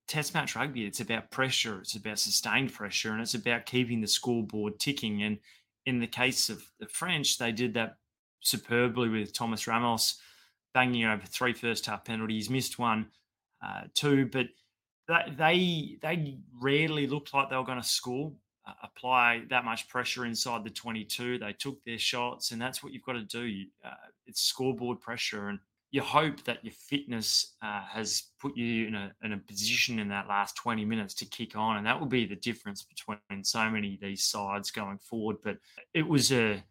Test 0.08 0.34
match 0.34 0.54
rugby, 0.54 0.86
it's 0.86 1.00
about 1.00 1.32
pressure, 1.32 1.80
it's 1.80 1.96
about 1.96 2.20
sustained 2.20 2.72
pressure, 2.72 3.10
and 3.10 3.20
it's 3.20 3.34
about 3.34 3.66
keeping 3.66 4.00
the 4.00 4.06
scoreboard 4.06 4.78
ticking. 4.78 5.24
And 5.24 5.38
in 5.84 5.98
the 5.98 6.06
case 6.06 6.48
of 6.48 6.62
the 6.78 6.86
French, 6.86 7.38
they 7.38 7.50
did 7.50 7.74
that 7.74 7.96
superbly 8.40 9.08
with 9.08 9.32
Thomas 9.32 9.66
Ramos 9.66 10.20
banging 10.74 11.06
over 11.06 11.26
three 11.26 11.52
first 11.52 11.86
half 11.86 12.04
penalties, 12.04 12.48
missed 12.48 12.78
one, 12.78 13.08
uh, 13.66 13.82
two, 13.94 14.26
but 14.26 14.46
they 15.36 15.98
they 16.02 16.38
rarely 16.60 17.08
looked 17.08 17.34
like 17.34 17.50
they 17.50 17.56
were 17.56 17.64
going 17.64 17.82
to 17.82 17.88
score, 17.88 18.32
uh, 18.64 18.74
apply 18.84 19.42
that 19.50 19.64
much 19.64 19.88
pressure 19.88 20.24
inside 20.24 20.62
the 20.62 20.70
22. 20.70 21.38
They 21.38 21.52
took 21.52 21.82
their 21.82 21.98
shots, 21.98 22.52
and 22.52 22.62
that's 22.62 22.80
what 22.80 22.92
you've 22.92 23.02
got 23.02 23.14
to 23.14 23.24
do. 23.24 23.64
Uh, 23.84 23.90
it's 24.26 24.42
scoreboard 24.42 25.00
pressure, 25.00 25.48
and 25.48 25.58
you 25.92 26.02
hope 26.02 26.42
that 26.44 26.64
your 26.64 26.72
fitness 26.72 27.56
uh, 27.62 27.82
has 27.88 28.24
put 28.40 28.56
you 28.56 28.88
in 28.88 28.94
a, 28.94 29.12
in 29.22 29.32
a 29.32 29.38
position 29.38 29.98
in 29.98 30.08
that 30.08 30.28
last 30.28 30.56
20 30.56 30.84
minutes 30.84 31.14
to 31.14 31.24
kick 31.26 31.56
on. 31.56 31.76
And 31.76 31.86
that 31.86 31.98
will 31.98 32.06
be 32.06 32.26
the 32.26 32.36
difference 32.36 32.82
between 32.82 33.44
so 33.44 33.70
many 33.70 33.94
of 33.94 34.00
these 34.00 34.24
sides 34.24 34.70
going 34.70 34.98
forward. 34.98 35.36
But 35.44 35.58
it 35.94 36.06
was 36.06 36.32
a, 36.32 36.62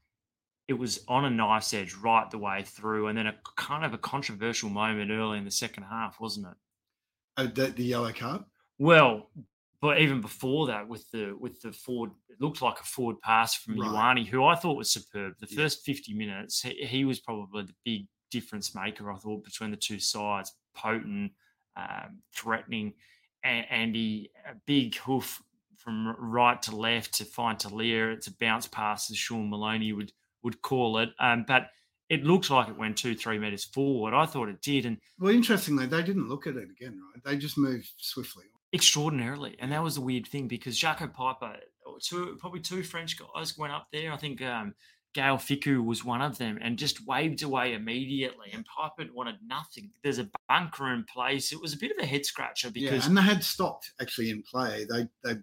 it 0.68 0.74
was 0.74 1.04
on 1.08 1.26
a 1.26 1.30
knife's 1.30 1.74
edge 1.74 1.94
right 1.96 2.30
the 2.30 2.38
way 2.38 2.64
through, 2.64 3.08
and 3.08 3.18
then 3.18 3.28
a 3.28 3.36
kind 3.56 3.86
of 3.86 3.94
a 3.94 4.00
controversial 4.00 4.70
moment 4.70 5.12
early 5.12 5.38
in 5.38 5.46
the 5.46 5.52
second 5.52 5.84
half, 5.84 6.20
wasn't 6.20 6.48
it? 6.48 6.58
Uh, 7.38 7.48
the, 7.54 7.72
the 7.72 7.84
yellow 7.84 8.12
card. 8.12 8.44
Well, 8.78 9.30
but 9.82 10.00
even 10.00 10.22
before 10.22 10.68
that, 10.68 10.88
with 10.88 11.10
the 11.12 11.36
with 11.40 11.62
the 11.62 11.72
forward, 11.72 12.12
it 12.30 12.42
looked 12.42 12.62
like 12.62 12.80
a 12.80 12.84
forward 12.84 13.22
pass 13.22 13.56
from 13.56 13.80
right. 13.80 14.18
Ioane, 14.18 14.26
who 14.26 14.44
I 14.44 14.56
thought 14.56 14.78
was 14.78 14.90
superb. 14.90 15.34
The 15.40 15.48
yeah. 15.50 15.58
first 15.58 15.86
fifty 15.86 16.14
minutes, 16.14 16.62
he, 16.62 16.74
he, 16.86 17.06
was 17.06 17.20
probably 17.20 17.64
the 17.64 17.76
big 17.84 18.08
difference 18.40 18.76
maker. 18.76 19.12
I 19.12 19.18
thought 19.18 19.44
between 19.44 19.72
the 19.72 19.78
two 19.78 20.00
sides, 20.00 20.54
potent, 20.74 21.32
um, 21.78 22.22
threatening, 22.34 22.94
and, 23.44 23.66
and 23.70 23.96
he 23.96 24.32
a 24.50 24.56
big 24.66 24.96
hoof 24.96 25.42
from 25.78 26.16
right 26.20 26.62
to 26.64 26.76
left 26.76 27.14
to 27.16 27.26
find 27.26 27.60
Telea. 27.60 28.14
It's 28.14 28.28
a 28.28 28.36
bounce 28.38 28.68
pass, 28.68 29.12
as 29.12 29.18
Sean 29.18 29.50
Maloney 29.50 29.94
would 29.94 30.12
would 30.44 30.62
call 30.62 31.00
it. 31.00 31.10
Um, 31.20 31.46
but 31.48 31.70
it 32.10 32.24
looked 32.24 32.50
like 32.50 32.70
it 32.70 32.78
went 32.78 32.98
two, 32.98 33.16
three 33.16 33.40
meters 33.40 33.64
forward. 33.64 34.14
I 34.14 34.26
thought 34.26 34.50
it 34.50 34.62
did. 34.62 34.86
And 34.86 34.98
well, 35.20 35.34
interestingly, 35.34 35.86
they 35.86 36.04
didn't 36.04 36.30
look 36.30 36.48
at 36.48 36.56
it 36.56 36.70
again, 36.70 37.00
right? 37.14 37.24
They 37.24 37.38
just 37.38 37.58
moved 37.58 37.92
swiftly. 37.98 38.46
Extraordinarily. 38.74 39.56
And 39.60 39.72
that 39.72 39.82
was 39.84 39.96
the 39.96 40.02
weird 40.02 40.28
thing 40.28 40.48
because 40.48 40.80
Jaco 40.80 41.12
Peyper, 41.12 41.56
two, 42.02 42.38
probably 42.40 42.60
two 42.60 42.84
French 42.84 43.18
guys 43.18 43.58
went 43.58 43.74
up 43.74 43.88
there. 43.92 44.12
I 44.12 44.18
think 44.18 44.42
um, 44.42 44.76
Gaël 45.16 45.38
Fickou 45.38 45.84
was 45.84 46.04
one 46.04 46.22
of 46.22 46.38
them 46.38 46.60
and 46.62 46.78
just 46.78 47.08
waved 47.08 47.42
away 47.42 47.74
immediately. 47.74 48.52
And 48.54 48.66
Peyper 48.66 49.10
wanted 49.14 49.38
nothing. 49.46 49.92
There's 50.04 50.20
a 50.20 50.30
bunker 50.50 50.92
in 50.94 51.06
place. 51.06 51.52
It 51.52 51.62
was 51.62 51.74
a 51.74 51.78
bit 51.78 51.92
of 51.92 51.98
a 52.04 52.06
head 52.06 52.26
scratcher 52.26 52.70
because. 52.70 53.04
Yeah, 53.04 53.08
and 53.08 53.18
they 53.18 53.22
had 53.22 53.44
stopped 53.44 53.92
actually 54.02 54.30
in 54.30 54.44
play. 54.44 54.86
They, 54.90 55.08
they, 55.24 55.40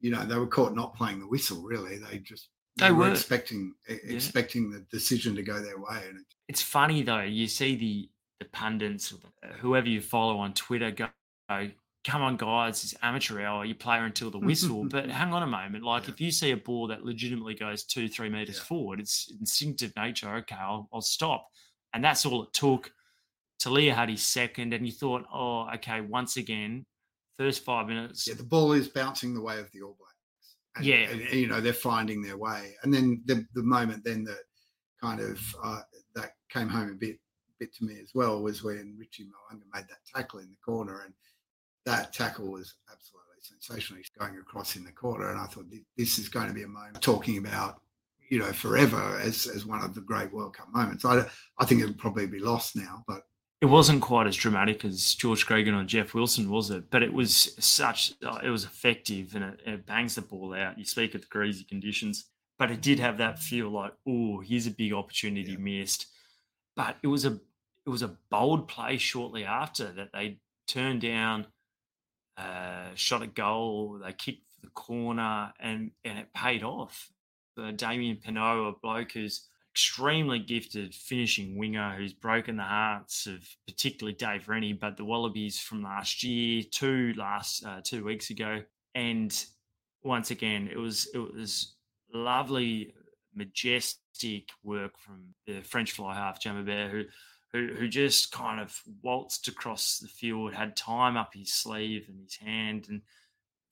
you 0.00 0.10
know, 0.10 0.26
they 0.26 0.36
were 0.36 0.46
caught 0.46 0.74
not 0.74 0.94
playing 0.94 1.20
the 1.20 1.28
whistle, 1.28 1.62
really. 1.62 1.98
They 1.98 2.18
just 2.18 2.50
they, 2.76 2.86
they 2.86 2.92
were, 2.92 3.10
expecting 3.10 3.74
yeah. 3.88 3.96
expecting 4.08 4.70
the 4.70 4.84
decision 4.92 5.34
to 5.36 5.42
go 5.42 5.60
their 5.60 5.78
way. 5.78 6.02
And 6.08 6.24
it's 6.48 6.62
funny 6.62 7.02
though. 7.02 7.22
You 7.22 7.46
see 7.46 7.74
the 7.76 8.10
the 8.38 8.44
pundits, 8.50 9.14
whoever 9.60 9.88
you 9.88 10.02
follow 10.02 10.36
on 10.36 10.52
Twitter, 10.52 10.90
go, 10.90 11.08
"Come 12.06 12.22
on, 12.22 12.36
guys, 12.36 12.84
it's 12.84 12.94
amateur 13.02 13.40
hour. 13.42 13.64
You 13.64 13.74
play 13.74 13.98
until 13.98 14.30
the 14.30 14.38
whistle." 14.38 14.84
but 14.88 15.10
hang 15.10 15.32
on 15.32 15.42
a 15.42 15.46
moment. 15.46 15.84
Like 15.84 16.04
yeah. 16.04 16.14
if 16.14 16.20
you 16.20 16.30
see 16.30 16.52
a 16.52 16.56
ball 16.56 16.86
that 16.88 17.04
legitimately 17.04 17.54
goes 17.54 17.84
two, 17.84 18.08
three 18.08 18.28
meters 18.28 18.56
yeah. 18.56 18.64
forward, 18.64 19.00
it's 19.00 19.32
instinctive 19.38 19.92
nature. 19.96 20.34
Okay, 20.36 20.56
I'll, 20.56 20.88
I'll 20.92 21.00
stop, 21.00 21.46
and 21.92 22.02
that's 22.02 22.24
all 22.24 22.44
it 22.44 22.52
took. 22.52 22.92
Telea 23.60 23.94
had 23.94 24.08
his 24.08 24.26
second, 24.26 24.72
and 24.72 24.86
you 24.86 24.92
thought, 24.92 25.24
"Oh, 25.32 25.68
okay." 25.74 26.00
Once 26.00 26.36
again, 26.36 26.86
first 27.38 27.64
five 27.64 27.88
minutes. 27.88 28.26
Yeah, 28.26 28.34
the 28.34 28.44
ball 28.44 28.72
is 28.72 28.88
bouncing 28.88 29.34
the 29.34 29.40
way 29.40 29.58
of 29.58 29.70
the 29.72 29.82
All 29.82 29.96
Blacks. 29.98 30.12
And, 30.76 30.84
yeah, 30.84 31.10
and, 31.10 31.20
you 31.32 31.46
know 31.46 31.60
they're 31.60 31.72
finding 31.72 32.22
their 32.22 32.36
way, 32.36 32.74
and 32.82 32.92
then 32.92 33.22
the 33.24 33.46
the 33.54 33.62
moment 33.62 34.04
then 34.04 34.24
that 34.24 34.40
kind 35.00 35.20
of 35.20 35.40
uh, 35.62 35.80
that 36.14 36.32
came 36.50 36.68
home 36.68 36.90
a 36.90 36.94
bit 36.94 37.18
bit 37.58 37.74
to 37.76 37.84
me 37.84 37.98
as 38.02 38.10
well 38.14 38.42
was 38.42 38.62
when 38.62 38.94
Richie 38.98 39.24
Mo'unga 39.24 39.64
made 39.74 39.88
that 39.88 40.04
tackle 40.14 40.40
in 40.40 40.50
the 40.50 40.56
corner, 40.64 41.02
and 41.04 41.14
that 41.86 42.12
tackle 42.12 42.52
was 42.52 42.74
absolutely 42.92 43.40
sensational. 43.40 43.98
He's 43.98 44.10
going 44.10 44.36
across 44.38 44.76
in 44.76 44.84
the 44.84 44.92
corner, 44.92 45.30
and 45.30 45.40
I 45.40 45.46
thought 45.46 45.66
this 45.96 46.18
is 46.18 46.28
going 46.28 46.48
to 46.48 46.54
be 46.54 46.64
a 46.64 46.68
moment 46.68 47.00
talking 47.00 47.38
about 47.38 47.80
you 48.28 48.38
know 48.38 48.52
forever 48.52 49.18
as 49.22 49.46
as 49.46 49.64
one 49.64 49.82
of 49.82 49.94
the 49.94 50.00
great 50.02 50.32
World 50.32 50.56
Cup 50.56 50.68
moments. 50.72 51.04
I 51.04 51.24
I 51.58 51.64
think 51.64 51.80
it'll 51.80 51.94
probably 51.94 52.26
be 52.26 52.40
lost 52.40 52.76
now, 52.76 53.02
but 53.06 53.22
it 53.62 53.66
wasn't 53.66 54.02
quite 54.02 54.26
as 54.26 54.36
dramatic 54.36 54.84
as 54.84 55.14
George 55.14 55.46
Gregan 55.46 55.74
or 55.74 55.84
Jeff 55.84 56.12
Wilson, 56.12 56.50
was 56.50 56.70
it? 56.70 56.90
But 56.90 57.02
it 57.02 57.12
was 57.12 57.54
such, 57.58 58.12
uh, 58.22 58.38
it 58.44 58.50
was 58.50 58.64
effective 58.64 59.34
and 59.34 59.44
it, 59.44 59.60
it, 59.64 59.86
bangs 59.86 60.14
the 60.14 60.20
ball 60.20 60.54
out. 60.54 60.78
You 60.78 60.84
speak 60.84 61.14
of 61.14 61.22
the 61.22 61.26
greasy 61.28 61.64
conditions, 61.64 62.26
but 62.58 62.70
it 62.70 62.82
did 62.82 63.00
have 63.00 63.16
that 63.16 63.38
feel 63.38 63.70
like, 63.70 63.92
oh, 64.06 64.40
here's 64.40 64.66
a 64.66 64.70
big 64.70 64.92
opportunity 64.92 65.52
yeah. 65.52 65.58
missed. 65.58 66.06
But 66.76 66.96
it 67.02 67.06
was 67.06 67.24
a, 67.24 67.40
it 67.86 67.88
was 67.88 68.02
a 68.02 68.16
bold 68.30 68.68
play 68.68 68.98
shortly 68.98 69.44
after 69.44 69.90
that 69.92 70.10
they 70.12 70.38
turned 70.68 71.00
down, 71.00 71.46
uh, 72.36 72.88
shot 72.94 73.22
a 73.22 73.26
goal, 73.26 74.00
they 74.04 74.12
kicked 74.12 74.50
for 74.52 74.60
the 74.60 74.70
corner, 74.72 75.52
and 75.60 75.90
and 76.04 76.18
it 76.18 76.32
paid 76.34 76.62
off. 76.62 77.10
Uh, 77.58 77.70
Damian 77.70 78.18
Penaud, 78.18 78.68
a 78.68 78.72
bloke 78.82 79.12
who's 79.12 79.48
extremely 79.72 80.38
gifted 80.38 80.94
finishing 80.94 81.58
winger 81.58 81.94
who's 81.96 82.14
broken 82.14 82.56
the 82.56 82.62
hearts 82.62 83.26
of 83.26 83.46
particularly 83.66 84.16
Dave 84.16 84.48
Rennie, 84.48 84.72
but 84.72 84.96
the 84.96 85.04
Wallabies 85.04 85.58
from 85.58 85.82
last 85.82 86.22
year, 86.22 86.62
two 86.70 87.12
last 87.16 87.64
uh, 87.64 87.80
two 87.82 88.04
weeks 88.04 88.30
ago, 88.30 88.62
and 88.94 89.44
once 90.02 90.30
again 90.30 90.68
it 90.70 90.78
was 90.78 91.08
it 91.14 91.18
was 91.18 91.74
lovely, 92.12 92.94
majestic 93.34 94.48
work 94.62 94.98
from 94.98 95.34
the 95.46 95.60
French 95.60 95.92
fly 95.92 96.14
half 96.14 96.42
Jalibert 96.42 96.90
who. 96.90 97.04
Who, 97.56 97.74
who 97.74 97.88
just 97.88 98.32
kind 98.32 98.60
of 98.60 98.82
waltzed 99.02 99.48
across 99.48 99.98
the 99.98 100.08
field, 100.08 100.54
had 100.54 100.76
time 100.76 101.16
up 101.16 101.32
his 101.34 101.52
sleeve 101.52 102.04
and 102.08 102.20
his 102.20 102.36
hand, 102.36 102.86
and 102.88 103.02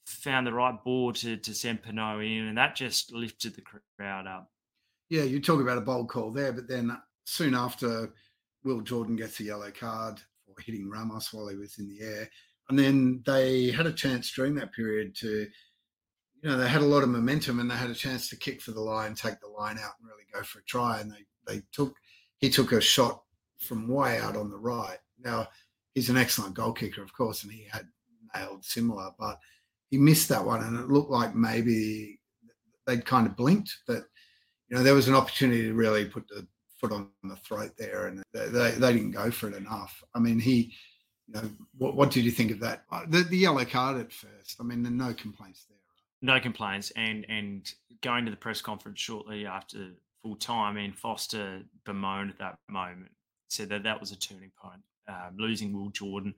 found 0.07 0.47
the 0.47 0.53
right 0.53 0.83
ball 0.83 1.13
to, 1.13 1.37
to 1.37 1.55
send 1.55 1.83
Penaud 1.83 2.21
in, 2.21 2.47
and 2.47 2.59
that 2.59 2.77
just 2.77 3.13
lifted 3.13 3.55
the 3.55 3.63
crowd 3.97 4.27
up 4.27 4.51
yeah, 5.11 5.23
you 5.23 5.41
talk 5.41 5.61
about 5.61 5.79
a 5.79 5.83
bold 5.83 6.09
call 6.09 6.31
there, 6.31 6.53
but 6.53 6.69
then 6.69 6.97
soon 7.25 7.55
after, 7.55 8.13
Will 8.65 8.81
Jordan 8.81 9.17
gets 9.17 9.41
a 9.41 9.45
yellow 9.45 9.71
card 9.71 10.21
for 10.45 10.61
hitting 10.61 10.89
Ramos 10.89 11.33
while 11.33 11.49
he 11.49 11.57
was 11.57 11.79
in 11.79 11.89
the 11.89 12.01
air. 12.01 12.31
And 12.69 12.79
then 12.79 13.23
they 13.27 13.71
had 13.71 13.87
a 13.87 13.93
chance 13.93 14.33
during 14.33 14.55
that 14.55 14.73
period 14.73 15.15
to, 15.17 15.47
you 16.43 16.49
know, 16.49 16.57
they 16.57 16.69
had 16.69 16.81
a 16.81 16.87
lot 16.87 17.03
of 17.03 17.11
momentum 17.11 17.61
and 17.61 17.71
they 17.71 17.77
had 17.77 17.91
a 17.91 17.95
chance 17.95 18.31
to 18.31 18.37
kick 18.37 18.63
for 18.63 18.71
the 18.71 18.81
line, 18.81 19.15
take 19.15 19.39
the 19.41 19.49
line 19.49 19.79
out 19.79 19.93
and 20.01 20.09
really 20.09 20.25
go 20.33 20.43
for 20.43 20.61
a 20.61 20.65
try. 20.65 21.01
And 21.01 21.13
they, 21.13 21.55
they 21.55 21.63
took, 21.73 21.95
he 22.39 22.49
took 22.49 22.73
a 22.73 22.81
shot 22.81 23.23
from 23.59 23.89
way 23.89 24.19
out 24.19 24.37
on 24.37 24.51
the 24.51 24.57
right. 24.57 24.99
Now, 25.19 25.49
he's 25.95 26.11
an 26.11 26.17
excellent 26.17 26.55
goal 26.55 26.73
kicker, 26.73 27.03
of 27.03 27.13
course, 27.13 27.43
and 27.43 27.53
he 27.53 27.67
had 27.71 27.87
nailed 28.35 28.65
similar, 28.65 29.11
but 29.19 29.39
he 29.91 29.99
missed 29.99 30.29
that 30.29 30.45
one. 30.45 30.63
And 30.63 30.79
it 30.79 30.89
looked 30.89 31.11
like 31.11 31.35
maybe 31.35 32.21
they'd 32.87 33.07
kind 33.07 33.27
of 33.27 33.37
blinked 33.37 33.77
that 33.87 34.05
you 34.69 34.77
know, 34.77 34.83
there 34.83 34.95
was 34.95 35.09
an 35.09 35.15
opportunity 35.15 35.63
to 35.63 35.75
really 35.75 36.05
put 36.05 36.27
the 36.29 36.47
foot 36.81 36.93
on 36.93 37.11
the 37.23 37.37
throat 37.37 37.73
there, 37.79 38.07
and 38.07 38.23
they, 38.33 38.73
they, 38.73 38.93
didn't 38.93 39.13
go 39.13 39.31
for 39.31 39.49
it 39.49 39.55
enough. 39.55 40.03
I 40.15 40.19
mean, 40.19 40.39
he, 40.39 40.73
you 41.29 41.35
know, 41.35 41.51
what, 41.77 41.97
what 41.97 42.11
did 42.11 42.25
you 42.25 42.31
think 42.31 42.51
of 42.51 42.61
that? 42.61 42.85
Uh, 42.91 43.03
the, 43.09 43.23
the 43.23 43.37
yellow 43.37 43.65
card 43.65 44.01
at 44.01 44.13
first. 44.13 44.57
I 44.61 44.63
mean, 44.63 44.83
no 44.97 45.13
complaints 45.15 45.67
there. 45.69 45.79
No 46.23 46.41
complaints, 46.41 46.91
and 46.97 47.27
and 47.29 47.71
going 48.01 48.25
to 48.25 48.31
the 48.31 48.37
press 48.37 48.63
conference 48.63 48.99
shortly 48.99 49.47
after 49.47 49.91
full 50.23 50.37
time, 50.37 50.77
and 50.79 50.97
Foster 50.97 51.63
bemoaned 51.85 52.31
at 52.31 52.39
that 52.39 52.59
moment, 52.69 53.11
said 53.55 53.69
that 53.71 53.83
that 53.85 54.01
was 54.01 54.13
a 54.13 54.19
turning 54.19 54.53
point. 54.61 54.81
Um, 55.09 55.37
losing 55.39 55.73
Will 55.73 55.91
Jordan, 55.91 56.35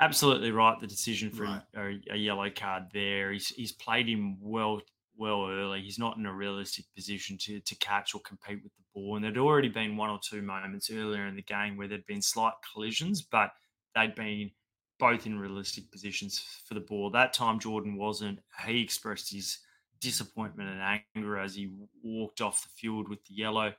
absolutely 0.00 0.52
right. 0.52 0.78
The 0.80 0.86
decision 0.86 1.30
for 1.30 1.44
right. 1.44 1.62
a, 1.76 2.14
a, 2.14 2.16
yellow 2.16 2.48
card 2.50 2.84
there. 2.92 3.32
He's 3.32 3.48
he's 3.48 3.72
played 3.72 4.08
him 4.08 4.38
well 4.40 4.80
well 5.16 5.48
early. 5.48 5.82
He's 5.82 5.98
not 5.98 6.16
in 6.16 6.26
a 6.26 6.32
realistic 6.32 6.84
position 6.94 7.36
to 7.42 7.60
to 7.60 7.74
catch 7.76 8.14
or 8.14 8.20
compete 8.20 8.62
with 8.62 8.72
the 8.76 8.84
ball. 8.94 9.16
And 9.16 9.24
there'd 9.24 9.38
already 9.38 9.68
been 9.68 9.96
one 9.96 10.10
or 10.10 10.20
two 10.22 10.42
moments 10.42 10.90
earlier 10.90 11.26
in 11.26 11.36
the 11.36 11.42
game 11.42 11.76
where 11.76 11.88
there'd 11.88 12.06
been 12.06 12.22
slight 12.22 12.54
collisions, 12.72 13.22
but 13.22 13.50
they'd 13.94 14.14
been 14.14 14.50
both 14.98 15.26
in 15.26 15.38
realistic 15.38 15.90
positions 15.90 16.44
for 16.66 16.74
the 16.74 16.80
ball. 16.80 17.10
That 17.10 17.32
time 17.32 17.58
Jordan 17.58 17.96
wasn't. 17.96 18.38
He 18.66 18.80
expressed 18.82 19.32
his 19.32 19.58
disappointment 20.00 20.68
and 20.68 21.00
anger 21.16 21.38
as 21.38 21.54
he 21.54 21.70
walked 22.02 22.40
off 22.40 22.62
the 22.62 22.68
field 22.68 23.08
with 23.08 23.24
the 23.24 23.34
yellow. 23.34 23.72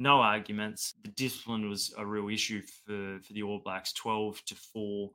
No 0.00 0.22
arguments. 0.22 0.94
The 1.04 1.10
discipline 1.10 1.68
was 1.68 1.92
a 1.98 2.06
real 2.06 2.30
issue 2.30 2.62
for, 2.62 3.18
for 3.22 3.32
the 3.34 3.42
All 3.42 3.60
Blacks. 3.62 3.92
12 3.92 4.42
to 4.46 4.54
4. 4.54 5.10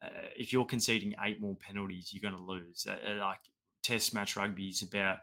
Uh, 0.00 0.08
if 0.36 0.52
you're 0.52 0.64
conceding 0.64 1.12
eight 1.24 1.40
more 1.40 1.56
penalties, 1.56 2.10
you're 2.12 2.30
going 2.30 2.40
to 2.40 2.50
lose. 2.50 2.86
Uh, 2.88 2.96
uh 3.10 3.16
like 3.16 3.40
Test 3.82 4.14
match 4.14 4.36
rugby 4.36 4.68
is 4.68 4.82
about 4.82 5.18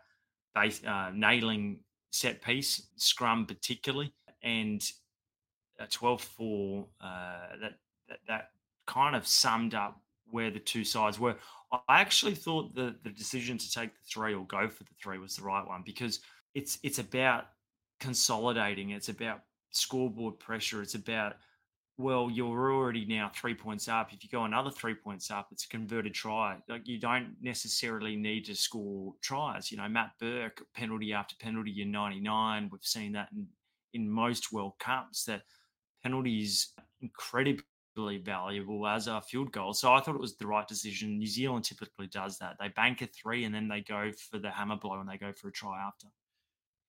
base, 0.53 0.83
uh, 0.83 1.11
nailing 1.13 1.79
set 2.11 2.41
piece, 2.41 2.87
scrum 2.97 3.45
particularly, 3.45 4.13
and 4.43 4.83
a 5.79 5.87
12 5.87 6.21
4 6.21 6.85
uh, 6.99 7.07
that, 7.61 7.73
that, 8.09 8.19
that 8.27 8.49
kind 8.85 9.15
of 9.15 9.25
summed 9.25 9.75
up 9.75 10.01
where 10.29 10.51
the 10.51 10.59
two 10.59 10.83
sides 10.83 11.17
were. 11.17 11.37
I 11.71 12.01
actually 12.01 12.35
thought 12.35 12.75
the, 12.75 12.95
the 13.03 13.11
decision 13.11 13.57
to 13.57 13.71
take 13.71 13.93
the 13.93 14.03
three 14.11 14.33
or 14.33 14.45
go 14.45 14.67
for 14.67 14.83
the 14.83 14.89
three 15.01 15.19
was 15.19 15.37
the 15.37 15.43
right 15.43 15.65
one 15.65 15.83
because 15.85 16.19
it's 16.53 16.79
it's 16.83 16.99
about 16.99 17.45
consolidating. 17.99 18.91
It's 18.91 19.09
about 19.09 19.41
scoreboard 19.71 20.39
pressure. 20.39 20.81
It's 20.81 20.95
about 20.95 21.35
well, 21.99 22.29
you're 22.31 22.71
already 22.71 23.05
now 23.05 23.29
three 23.35 23.53
points 23.53 23.89
up. 23.89 24.13
If 24.13 24.23
you 24.23 24.29
go 24.29 24.45
another 24.45 24.71
three 24.71 24.95
points 24.95 25.29
up, 25.29 25.49
it's 25.51 25.65
a 25.65 25.67
converted 25.67 26.13
try. 26.13 26.57
Like 26.69 26.87
you 26.87 26.97
don't 26.97 27.35
necessarily 27.41 28.15
need 28.15 28.45
to 28.45 28.55
score 28.55 29.13
tries. 29.21 29.69
You 29.69 29.77
know, 29.77 29.89
Matt 29.89 30.11
Burke, 30.17 30.63
penalty 30.73 31.11
after 31.11 31.35
penalty 31.41 31.81
in 31.81 31.91
99. 31.91 32.69
We've 32.71 32.79
seen 32.81 33.11
that 33.11 33.27
in, 33.33 33.45
in 33.93 34.09
most 34.09 34.53
World 34.53 34.75
Cups 34.79 35.25
that 35.25 35.41
penalties 36.01 36.71
incredibly 37.01 37.65
valuable 38.23 38.87
as 38.87 39.07
a 39.07 39.19
field 39.19 39.51
goal. 39.51 39.73
So 39.73 39.91
I 39.91 39.99
thought 39.99 40.15
it 40.15 40.21
was 40.21 40.37
the 40.37 40.47
right 40.47 40.67
decision. 40.69 41.19
New 41.19 41.27
Zealand 41.27 41.65
typically 41.65 42.07
does 42.07 42.37
that. 42.37 42.55
They 42.61 42.69
bank 42.69 43.01
a 43.01 43.07
three 43.07 43.43
and 43.43 43.53
then 43.53 43.67
they 43.67 43.81
go 43.81 44.09
for 44.31 44.39
the 44.39 44.51
hammer 44.51 44.77
blow 44.77 45.01
and 45.01 45.09
they 45.09 45.17
go 45.17 45.33
for 45.33 45.49
a 45.49 45.51
try 45.51 45.81
after. 45.85 46.07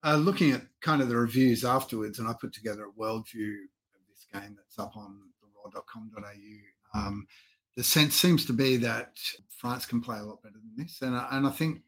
Uh, 0.02 0.16
looking 0.16 0.52
at 0.52 0.62
kind 0.80 1.02
of 1.02 1.08
the 1.08 1.16
reviews 1.16 1.64
afterwards, 1.64 2.18
and 2.18 2.28
I 2.28 2.32
put 2.32 2.52
together 2.52 2.84
a 2.84 3.00
worldview 3.00 3.54
of 3.94 4.00
this 4.08 4.26
game 4.32 4.56
that's 4.56 4.78
up 4.78 4.96
on 4.96 5.20
theroar.com.au. 5.42 6.98
Um, 6.98 7.26
the 7.76 7.84
sense 7.84 8.14
seems 8.14 8.44
to 8.46 8.52
be 8.52 8.76
that 8.78 9.18
France 9.48 9.86
can 9.86 10.00
play 10.00 10.18
a 10.18 10.22
lot 10.22 10.42
better 10.42 10.54
than 10.54 10.84
this, 10.84 11.02
and 11.02 11.14
I, 11.14 11.28
and 11.32 11.46
I 11.46 11.50
think, 11.50 11.82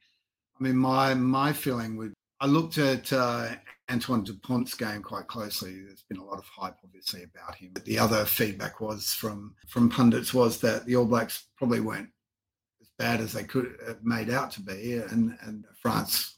I 0.59 0.62
mean, 0.62 0.76
my 0.76 1.14
my 1.14 1.52
feeling 1.52 1.97
would. 1.97 2.12
I 2.40 2.47
looked 2.47 2.76
at 2.78 3.12
uh, 3.12 3.50
Antoine 3.90 4.25
Dupont's 4.25 4.75
game 4.75 5.00
quite 5.00 5.28
closely. 5.28 5.81
There's 5.81 6.02
been 6.09 6.19
a 6.19 6.25
lot 6.25 6.38
of 6.38 6.45
hype, 6.47 6.76
obviously, 6.83 7.23
about 7.23 7.54
him. 7.54 7.71
But 7.73 7.85
the 7.85 7.99
other 7.99 8.25
feedback 8.25 8.81
was 8.81 9.12
from 9.12 9.54
from 9.69 9.88
pundits 9.88 10.35
was 10.35 10.59
that 10.61 10.85
the 10.87 10.97
All 10.97 11.04
Blacks 11.04 11.47
probably 11.57 11.81
weren't 11.81 12.11
as 12.81 12.88
bad 12.99 13.21
as 13.21 13.33
they 13.33 13.45
could 13.45 13.76
have 13.87 14.04
made 14.04 14.28
out 14.31 14.50
to 14.52 14.61
be, 14.61 14.95
and 14.95 15.37
and 15.42 15.64
France 15.81 16.37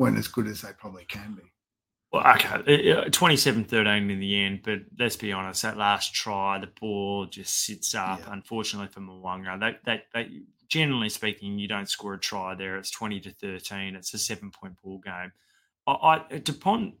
weren't 0.00 0.18
as 0.18 0.28
good 0.28 0.48
as 0.48 0.62
they 0.62 0.70
probably 0.78 1.04
can 1.04 1.34
be. 1.34 1.42
Well, 2.10 2.26
okay, 2.34 2.90
uh, 2.90 3.02
uh, 3.02 3.08
27 3.10 3.64
13 3.64 4.10
in 4.10 4.18
the 4.18 4.44
end, 4.44 4.62
but 4.64 4.80
let's 4.98 5.14
be 5.14 5.30
honest, 5.30 5.62
that 5.62 5.76
last 5.76 6.14
try, 6.14 6.58
the 6.58 6.70
ball 6.80 7.26
just 7.26 7.64
sits 7.64 7.94
up, 7.94 8.18
yeah. 8.20 8.32
unfortunately 8.32 8.88
for 8.88 9.00
Mo'unga. 9.00 9.60
They, 9.60 9.76
they, 9.84 10.02
they, 10.14 10.30
generally 10.68 11.10
speaking, 11.10 11.58
you 11.58 11.68
don't 11.68 11.88
score 11.88 12.14
a 12.14 12.18
try 12.18 12.54
there. 12.54 12.78
It's 12.78 12.90
20 12.90 13.20
to 13.20 13.30
13. 13.30 13.94
It's 13.94 14.14
a 14.14 14.18
seven 14.18 14.50
point 14.50 14.74
ball 14.82 15.00
game. 15.04 15.32
I, 15.86 15.92
I, 15.92 16.38
Dupont, 16.38 16.94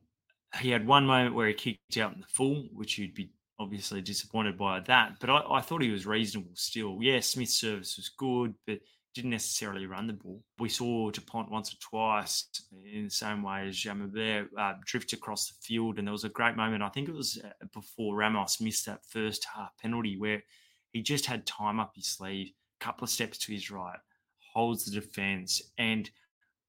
he 0.60 0.70
had 0.70 0.86
one 0.86 1.06
moment 1.06 1.34
where 1.34 1.48
he 1.48 1.54
kicked 1.54 1.96
out 1.96 2.12
in 2.14 2.20
the 2.20 2.26
full, 2.28 2.68
which 2.72 2.98
you'd 2.98 3.14
be 3.14 3.30
obviously 3.58 4.02
disappointed 4.02 4.56
by 4.56 4.80
that, 4.80 5.14
but 5.20 5.28
I, 5.30 5.42
I 5.50 5.60
thought 5.60 5.82
he 5.82 5.90
was 5.90 6.06
reasonable 6.06 6.52
still. 6.54 6.98
Yeah, 7.00 7.20
Smith's 7.20 7.54
service 7.54 7.96
was 7.96 8.10
good, 8.10 8.54
but 8.66 8.78
didn't 9.14 9.30
necessarily 9.30 9.86
run 9.86 10.06
the 10.06 10.12
ball. 10.12 10.42
We 10.58 10.68
saw 10.68 11.10
Dupont 11.10 11.50
once 11.50 11.72
or 11.72 11.76
twice 11.78 12.46
in 12.92 13.04
the 13.04 13.10
same 13.10 13.42
way 13.42 13.66
as 13.66 13.76
Jalibert 13.76 14.48
uh, 14.56 14.74
drift 14.84 15.12
across 15.12 15.48
the 15.48 15.54
field. 15.60 15.98
And 15.98 16.06
there 16.06 16.12
was 16.12 16.24
a 16.24 16.28
great 16.28 16.56
moment, 16.56 16.82
I 16.82 16.88
think 16.90 17.08
it 17.08 17.14
was 17.14 17.40
uh, 17.44 17.66
before 17.72 18.14
Ramos 18.14 18.60
missed 18.60 18.86
that 18.86 19.04
first 19.04 19.46
half 19.54 19.76
penalty 19.78 20.16
where 20.16 20.42
he 20.92 21.02
just 21.02 21.26
had 21.26 21.46
time 21.46 21.80
up 21.80 21.92
his 21.96 22.06
sleeve, 22.06 22.52
a 22.80 22.84
couple 22.84 23.04
of 23.04 23.10
steps 23.10 23.38
to 23.38 23.52
his 23.52 23.70
right, 23.70 23.98
holds 24.52 24.84
the 24.84 24.92
defence. 24.92 25.60
And 25.78 26.08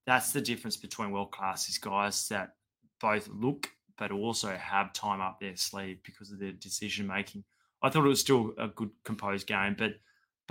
that's 0.05 0.31
the 0.31 0.41
difference 0.41 0.77
between 0.77 1.11
world 1.11 1.31
class 1.31 1.69
is 1.69 1.77
guys 1.77 2.27
that 2.29 2.55
both 2.99 3.27
look 3.29 3.69
but 3.97 4.11
also 4.11 4.55
have 4.55 4.93
time 4.93 5.21
up 5.21 5.39
their 5.39 5.55
sleeve 5.55 5.99
because 6.03 6.31
of 6.31 6.39
their 6.39 6.53
decision 6.53 7.05
making. 7.05 7.43
I 7.83 7.89
thought 7.89 8.05
it 8.05 8.09
was 8.09 8.19
still 8.19 8.53
a 8.57 8.67
good 8.67 8.89
composed 9.03 9.45
game, 9.45 9.75
but 9.77 9.93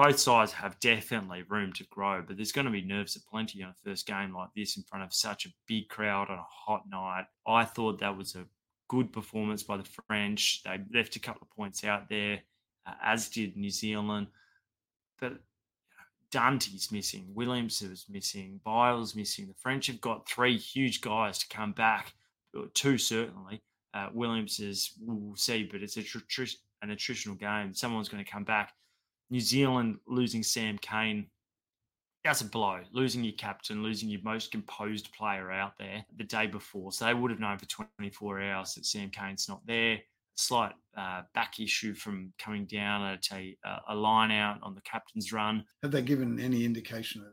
both 0.01 0.19
sides 0.19 0.53
have 0.53 0.81
definitely 0.81 1.43
room 1.51 1.75
to 1.75 1.85
grow, 1.91 2.23
but 2.27 2.37
there's 2.37 2.53
going 2.53 2.65
to 2.65 2.71
be 2.71 2.81
nerves 2.81 3.17
aplenty 3.17 3.63
on 3.63 3.69
a 3.69 3.75
first 3.85 4.07
game 4.07 4.33
like 4.33 4.49
this 4.57 4.79
in 4.79 4.83
front 4.85 5.05
of 5.05 5.13
such 5.13 5.45
a 5.45 5.53
big 5.67 5.91
crowd 5.91 6.31
on 6.31 6.39
a 6.39 6.47
hot 6.49 6.85
night. 6.91 7.27
I 7.47 7.67
thought 7.67 8.01
that 8.01 8.17
was 8.17 8.35
a 8.35 8.47
good 8.89 9.13
performance 9.13 9.63
by 9.63 9.77
the 9.77 9.89
French. 10.09 10.63
They 10.65 10.79
left 10.95 11.17
a 11.17 11.21
couple 11.21 11.43
of 11.43 11.55
points 11.55 11.85
out 11.85 12.09
there, 12.09 12.41
uh, 12.87 12.95
as 13.05 13.29
did 13.29 13.59
New 13.59 13.69
Zealand. 13.69 14.29
But 15.21 15.35
Danty's 16.31 16.91
missing, 16.91 17.27
Willemse 17.37 17.83
is 17.83 18.07
missing, 18.09 18.59
Biles 18.65 19.15
missing. 19.15 19.49
The 19.49 19.55
French 19.61 19.89
have 19.89 20.01
got 20.01 20.27
three 20.27 20.57
huge 20.57 21.03
guys 21.03 21.37
to 21.41 21.49
come 21.55 21.73
back, 21.73 22.15
two 22.73 22.97
certainly. 22.97 23.61
Uh, 23.93 24.09
Willemse 24.17 24.61
is, 24.61 24.93
we'll 24.99 25.37
see, 25.37 25.65
but 25.71 25.83
it's 25.83 25.99
a 25.99 26.03
tr- 26.03 26.45
an 26.81 26.89
attritional 26.89 27.39
game. 27.39 27.75
Someone's 27.75 28.09
going 28.09 28.25
to 28.25 28.31
come 28.31 28.45
back. 28.45 28.73
New 29.31 29.41
Zealand 29.41 29.99
losing 30.07 30.43
Sam 30.43 30.79
Cane 30.79 31.27
that's 32.25 32.43
a 32.43 32.45
blow. 32.45 32.81
Losing 32.93 33.25
your 33.25 33.35
captain, 33.35 33.83
losing 33.83 34.09
your 34.09 34.21
most 34.23 34.51
composed 34.51 35.13
player 35.13 35.51
out 35.51 35.73
there 35.79 36.05
the 36.17 36.25
day 36.25 36.47
before. 36.47 36.93
So 36.93 37.07
they 37.07 37.15
would 37.15 37.31
have 37.31 37.41
known 37.41 37.59
for 37.59 37.67
24 37.67 38.43
hours 38.43 38.75
that 38.75 38.85
Sam 38.85 39.11
Cane's 39.11 39.49
not 39.49 39.67
there. 39.67 39.99
Slight 40.37 40.73
uh, 40.97 41.23
back 41.35 41.61
issue 41.61 41.95
from 41.95 42.33
coming 42.39 42.67
down 42.67 43.03
at 43.03 43.27
a, 43.33 43.57
a 43.89 43.95
line 43.95 44.31
out 44.31 44.59
on 44.63 44.75
the 44.75 44.81
captain's 44.83 45.33
run. 45.33 45.65
Have 45.83 45.93
they 45.93 46.03
given 46.03 46.39
any 46.39 46.65
indication 46.65 47.23
of 47.23 47.33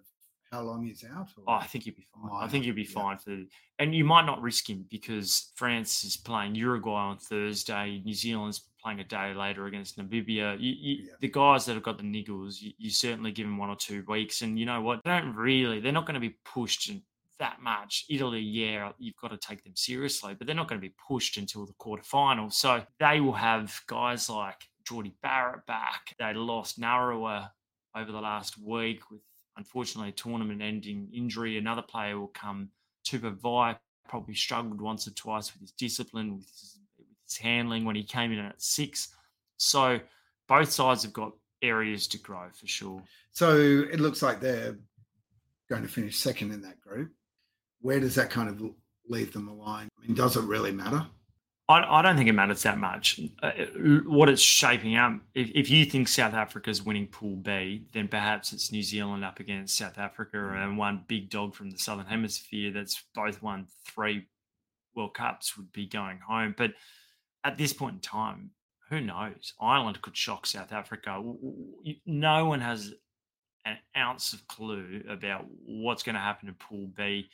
how 0.52 0.62
long 0.62 0.86
he's 0.86 1.04
out? 1.04 1.30
Or? 1.38 1.44
Oh, 1.48 1.54
I 1.54 1.66
think 1.66 1.84
he'll 1.84 1.96
be 1.96 2.08
fine. 2.14 2.32
I 2.42 2.48
think 2.48 2.66
he'll 2.66 2.74
be 2.74 2.86
fine 2.86 3.18
yeah. 3.28 3.36
for, 3.36 3.44
and 3.80 3.94
you 3.94 4.06
might 4.06 4.26
not 4.26 4.42
risk 4.42 4.70
him 4.70 4.86
because 4.90 5.52
France 5.56 6.04
is 6.04 6.18
playing 6.18 6.56
Uruguay 6.56 7.02
on 7.02 7.18
Thursday. 7.18 8.02
New 8.06 8.14
Zealand's 8.14 8.67
playing 8.82 9.00
a 9.00 9.04
day 9.04 9.34
later 9.34 9.66
against 9.66 9.98
Namibia. 9.98 10.58
You, 10.60 10.74
you, 10.78 11.04
yeah. 11.06 11.14
The 11.20 11.30
guys 11.30 11.66
that 11.66 11.74
have 11.74 11.84
got 11.84 11.98
the 11.98 12.04
niggles, 12.04 12.62
you, 12.62 12.72
you, 12.78 12.90
certainly 12.90 13.32
give 13.32 13.46
them 13.46 13.58
one 13.58 13.70
or 13.70 13.76
two 13.76 14.04
weeks. 14.08 14.42
And 14.42 14.58
you 14.58 14.66
know 14.66 14.82
what? 14.82 15.02
They 15.04 15.12
don't 15.12 15.36
really, 15.36 15.80
they're 15.80 15.92
not 15.92 16.06
going 16.06 16.16
to 16.16 16.20
be 16.20 16.38
pushed 16.46 16.92
that 17.40 17.62
much. 17.62 18.06
Italy, 18.10 18.40
yeah, 18.40 18.92
you've 18.98 19.16
got 19.22 19.32
to 19.32 19.38
take 19.38 19.64
them 19.64 19.76
seriously, 19.76 20.36
but 20.36 20.48
they're 20.48 20.56
not 20.56 20.68
going 20.68 20.82
to 20.82 20.88
be 20.88 20.96
pushed 21.08 21.38
until 21.38 21.66
the 21.66 21.74
quarterfinals. 21.74 22.54
So 22.54 22.84
they 23.00 23.20
will 23.20 23.34
have 23.34 23.80
guys 23.88 24.30
like 24.30 24.68
Jordie 24.88 25.16
Barrett 25.22 25.66
back. 25.66 26.16
They 26.20 26.34
lost 26.34 26.80
Narawa 26.80 27.52
over 27.96 28.12
the 28.12 28.22
last 28.22 28.58
week 28.58 29.10
with, 29.10 29.22
unfortunately, 29.58 30.10
a 30.10 30.14
tournament 30.14 30.62
ending 30.62 31.10
injury. 31.14 31.58
Another 31.58 31.82
player 31.82 32.20
will 32.20 32.28
come. 32.28 32.70
Tupou 33.08 33.78
probably 34.08 34.36
struggled 34.36 34.82
once 34.82 35.08
or 35.08 35.12
twice 35.12 35.54
with 35.54 35.62
his 35.62 35.72
discipline, 35.72 36.36
with 36.36 36.48
his 36.48 36.80
his 37.28 37.38
handling 37.38 37.86
when 37.86 37.96
he 37.96 38.04
came 38.04 38.32
in 38.32 38.40
at 38.40 38.62
six. 38.62 39.10
So 39.58 40.00
both 40.48 40.72
sides 40.72 41.04
have 41.04 41.14
got 41.14 41.34
areas 41.62 42.08
to 42.08 42.18
grow 42.18 42.48
for 42.54 42.68
sure. 42.68 43.02
So 43.32 43.56
it 43.58 44.00
looks 44.00 44.22
like 44.22 44.40
they're 44.40 44.78
going 45.70 45.84
to 45.84 45.88
finish 45.88 46.18
second 46.18 46.52
in 46.52 46.62
that 46.62 46.80
group. 46.82 47.12
Where 47.82 48.00
does 48.00 48.16
that 48.16 48.30
kind 48.30 48.50
of 48.50 48.62
leave 49.08 49.34
them 49.34 49.48
aligned? 49.48 49.90
I 49.98 50.08
mean, 50.08 50.16
does 50.16 50.38
it 50.38 50.44
really 50.44 50.72
matter? 50.72 51.06
I, 51.70 52.00
I 52.00 52.02
don't 52.02 52.16
think 52.16 52.30
it 52.30 52.34
matters 52.34 52.64
that 52.64 52.78
much. 52.78 53.20
Uh, 53.44 53.52
what 54.06 54.30
it's 54.30 54.42
shaping 54.42 54.96
up, 54.96 55.20
if, 55.36 55.52
if 55.54 55.70
you 55.70 55.84
think 55.86 56.08
South 56.08 56.34
Africa's 56.34 56.82
winning 56.82 57.08
Pool 57.08 57.36
B, 57.36 57.86
then 57.94 58.08
perhaps 58.08 58.54
it's 58.54 58.72
New 58.72 58.84
Zealand 58.84 59.26
up 59.26 59.42
against 59.42 59.78
South 59.78 59.98
Africa 59.98 60.38
mm. 60.38 60.64
and 60.64 60.78
one 60.78 61.04
big 61.08 61.30
dog 61.30 61.54
from 61.54 61.70
the 61.70 61.78
Southern 61.78 62.06
Hemisphere 62.06 62.72
that's 62.72 63.04
both 63.14 63.44
won 63.44 63.68
three 63.86 64.28
World 64.96 65.14
Cups 65.14 65.58
would 65.58 65.72
be 65.74 65.86
going 65.86 66.20
home. 66.20 66.56
But 66.58 66.72
at 67.48 67.58
this 67.58 67.72
point 67.72 67.96
in 67.96 68.02
time, 68.02 68.52
who 68.90 69.00
knows? 69.00 69.54
Ireland 69.60 70.02
could 70.02 70.18
shock 70.18 70.46
South 70.46 70.74
Africa. 70.74 71.24
No 72.06 72.46
one 72.46 72.60
has 72.60 72.94
an 73.66 73.78
ounce 73.96 74.34
of 74.34 74.46
clue 74.48 75.02
about 75.10 75.46
what's 75.66 76.04
going 76.04 76.16
to 76.16 76.22
happen 76.22 76.50
in 76.50 76.56
Pool 76.56 76.90
B. 76.96 77.30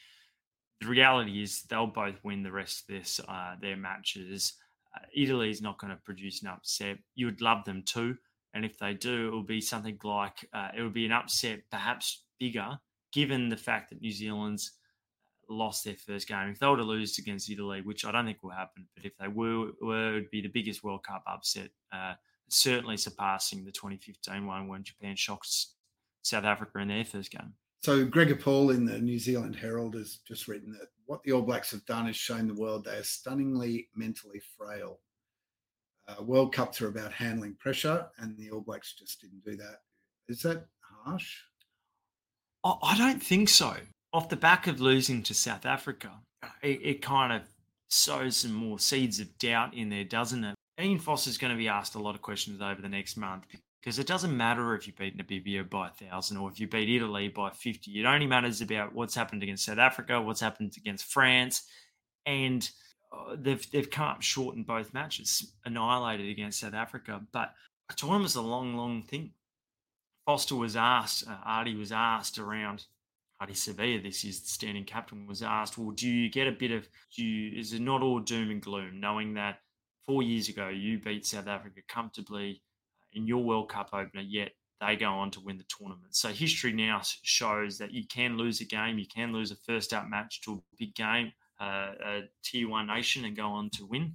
The 0.82 0.88
reality 0.88 1.42
is 1.42 1.64
they'll 1.64 1.88
both 1.88 2.24
win 2.24 2.44
the 2.44 2.52
rest 2.52 2.82
of 2.82 2.96
this 2.96 3.20
uh, 3.28 3.56
their 3.60 3.76
matches. 3.76 4.54
Uh, 4.96 5.06
Italy 5.16 5.50
is 5.50 5.64
not 5.64 5.80
going 5.80 5.92
to 5.92 6.02
produce 6.04 6.44
an 6.44 6.50
upset. 6.50 6.98
You 7.16 7.26
would 7.26 7.42
love 7.42 7.66
them 7.66 7.84
to, 7.88 8.16
and 8.54 8.64
if 8.64 8.78
they 8.78 8.94
do, 8.94 9.28
it 9.28 9.32
will 9.32 9.44
be 9.44 9.62
something 9.62 9.98
like 10.04 10.48
uh, 10.54 10.70
it 10.78 10.82
will 10.82 10.92
be 10.92 11.06
an 11.06 11.12
upset, 11.12 11.62
perhaps 11.72 12.24
bigger, 12.40 12.78
given 13.12 13.50
the 13.50 13.58
fact 13.58 13.90
that 13.90 14.02
New 14.02 14.12
Zealand's 14.12 14.74
lost 15.50 15.84
their 15.84 15.96
first 15.96 16.28
game. 16.28 16.50
If 16.50 16.60
they 16.60 16.68
were 16.68 16.78
to 16.78 16.84
lose 16.84 17.18
against 17.18 17.50
Italy, 17.50 17.82
which 17.82 18.06
I 18.06 18.12
don't 18.12 18.26
think 18.26 18.42
will 18.42 18.52
happen, 18.52 18.88
but 18.96 19.06
if 19.06 19.18
they 19.18 19.28
were, 19.28 19.72
were 19.82 20.10
it 20.10 20.14
would 20.14 20.32
be 20.32 20.42
the 20.42 20.50
biggest 20.50 20.84
World 20.84 21.04
Cup 21.04 21.24
upset, 21.28 21.70
uh, 21.92 22.14
certainly 22.50 22.98
surpassing 22.98 23.64
the 23.64 23.72
2015 23.72 24.46
one 24.46 24.68
when 24.68 24.84
Japan 24.84 25.16
shocked 25.16 25.68
South 26.22 26.44
Africa 26.44 26.80
in 26.80 26.88
their 26.90 27.06
first 27.06 27.32
game. 27.32 27.54
So 27.82 28.06
Gregor 28.06 28.36
Paul 28.36 28.70
in 28.72 28.86
the 28.86 28.98
New 28.98 29.20
Zealand 29.20 29.56
Herald 29.56 29.96
has 29.96 30.20
just 30.26 30.48
written 30.48 30.72
that 30.74 30.88
what 31.06 31.22
the 31.24 31.34
All 31.34 31.42
Blacks 31.42 31.72
have 31.72 31.86
done 31.86 32.08
is 32.08 32.16
shown 32.16 32.48
the 32.48 32.54
world 32.54 32.86
they 32.86 32.96
are 32.96 33.04
stunningly 33.04 33.90
mentally 33.94 34.42
frail. 34.58 35.00
Uh, 36.08 36.24
World 36.24 36.54
Cups 36.54 36.82
are 36.82 36.88
about 36.88 37.12
handling 37.14 37.56
pressure, 37.56 38.08
and 38.18 38.38
the 38.38 38.52
All 38.52 38.62
Blacks 38.62 38.94
just 38.98 39.22
didn't 39.22 39.44
do 39.44 39.58
that. 39.58 39.80
Is 40.30 40.42
that 40.44 40.66
harsh? 41.06 41.38
I 42.64 42.98
don't 42.98 43.22
think 43.22 43.50
so 43.50 43.76
off 44.14 44.30
the 44.30 44.36
back 44.36 44.68
of 44.68 44.80
losing 44.80 45.24
to 45.24 45.34
South 45.34 45.66
Africa, 45.66 46.12
it, 46.62 46.80
it 46.84 47.02
kind 47.02 47.34
of 47.34 47.42
sows 47.90 48.38
some 48.38 48.54
more 48.54 48.80
seeds 48.80 49.20
of 49.20 49.38
doubt 49.38 49.74
in 49.74 49.90
there, 49.90 50.04
doesn't 50.04 50.44
it? 50.44 50.56
Ian 50.80 51.00
Foster's 51.00 51.38
going 51.38 51.52
to 51.52 51.58
be 51.58 51.68
asked 51.68 51.96
a 51.96 52.00
lot 52.00 52.16
of 52.16 52.22
questions 52.22 52.62
over 52.62 52.82
the 52.82 52.90
next 52.90 53.18
month 53.18 53.46
because 53.82 54.00
it 54.00 54.08
doesn't 54.08 54.36
matter 54.36 54.74
if 54.76 54.88
you 54.88 54.94
beat 54.94 55.18
Namibia 55.18 55.70
by 55.70 55.90
a 55.90 55.92
thousand 55.92 56.38
or 56.38 56.50
if 56.50 56.60
you 56.60 56.68
beat 56.68 56.90
Italy 56.90 57.28
by 57.28 57.50
50. 57.50 57.92
It 57.92 58.06
only 58.06 58.28
matters 58.28 58.62
about 58.62 58.94
what's 58.94 59.14
happened 59.14 59.44
against 59.44 59.66
South 59.66 59.78
Africa, 59.78 60.22
what's 60.22 60.42
happened 60.42 60.74
against 60.78 61.06
France. 61.06 61.64
And 62.26 62.68
uh, 63.12 63.36
they've 63.38 63.70
they've 63.72 63.90
come 63.90 64.08
up 64.08 64.22
short 64.22 64.56
in 64.56 64.64
both 64.64 64.94
matches, 64.94 65.54
annihilated 65.66 66.30
against 66.30 66.60
South 66.60 66.74
Africa. 66.74 67.22
But 67.32 67.54
a 67.92 67.94
tournament's 67.94 68.36
a 68.36 68.42
long, 68.42 68.76
long 68.76 69.04
thing. 69.04 69.32
Foster 70.26 70.56
was 70.56 70.76
asked, 70.76 71.26
uh, 71.28 71.36
Ardie 71.46 71.78
was 71.78 71.92
asked 71.92 72.40
around 72.40 72.86
Savea, 73.52 74.02
this 74.02 74.24
is 74.24 74.42
the 74.42 74.48
standing 74.48 74.86
captain, 74.86 75.28
was 75.28 75.44
asked, 75.44 75.78
well, 75.78 75.92
do 75.92 76.10
you 76.10 76.30
get 76.30 76.48
a 76.48 76.52
bit 76.52 76.72
of, 76.72 76.88
do 77.16 77.24
you, 77.24 77.60
is 77.60 77.74
it 77.74 77.82
not 77.82 78.02
all 78.02 78.20
doom 78.20 78.50
and 78.50 78.62
gloom, 78.62 79.00
knowing 79.00 79.34
that 79.34 79.60
four 80.06 80.24
years 80.24 80.50
ago 80.50 80.70
you 80.70 81.00
beat 81.00 81.26
South 81.26 81.48
Africa 81.48 81.82
comfortably 81.88 82.62
in 83.14 83.28
your 83.28 83.44
World 83.44 83.70
Cup 83.70 83.90
opener, 83.94 84.22
yet 84.22 84.52
they 84.82 84.96
go 84.96 85.12
on 85.12 85.32
to 85.32 85.40
win 85.40 85.58
the 85.58 85.66
tournament. 85.66 86.16
So 86.16 86.30
history 86.30 86.74
now 86.74 87.02
shows 87.22 87.78
that 87.78 87.94
you 87.94 88.06
can 88.08 88.38
lose 88.38 88.62
a 88.62 88.66
game, 88.66 89.00
you 89.00 89.08
can 89.08 89.32
lose 89.32 89.52
a 89.52 89.56
first 89.56 89.94
up 89.94 90.10
match 90.10 90.42
to 90.42 90.54
a 90.54 90.76
big 90.78 90.96
game, 90.96 91.32
uh, 91.62 91.92
a 92.06 92.22
tier 92.44 92.68
one 92.68 92.88
nation, 92.88 93.26
and 93.26 93.36
go 93.36 93.48
on 93.48 93.70
to 93.72 93.86
win. 93.86 94.14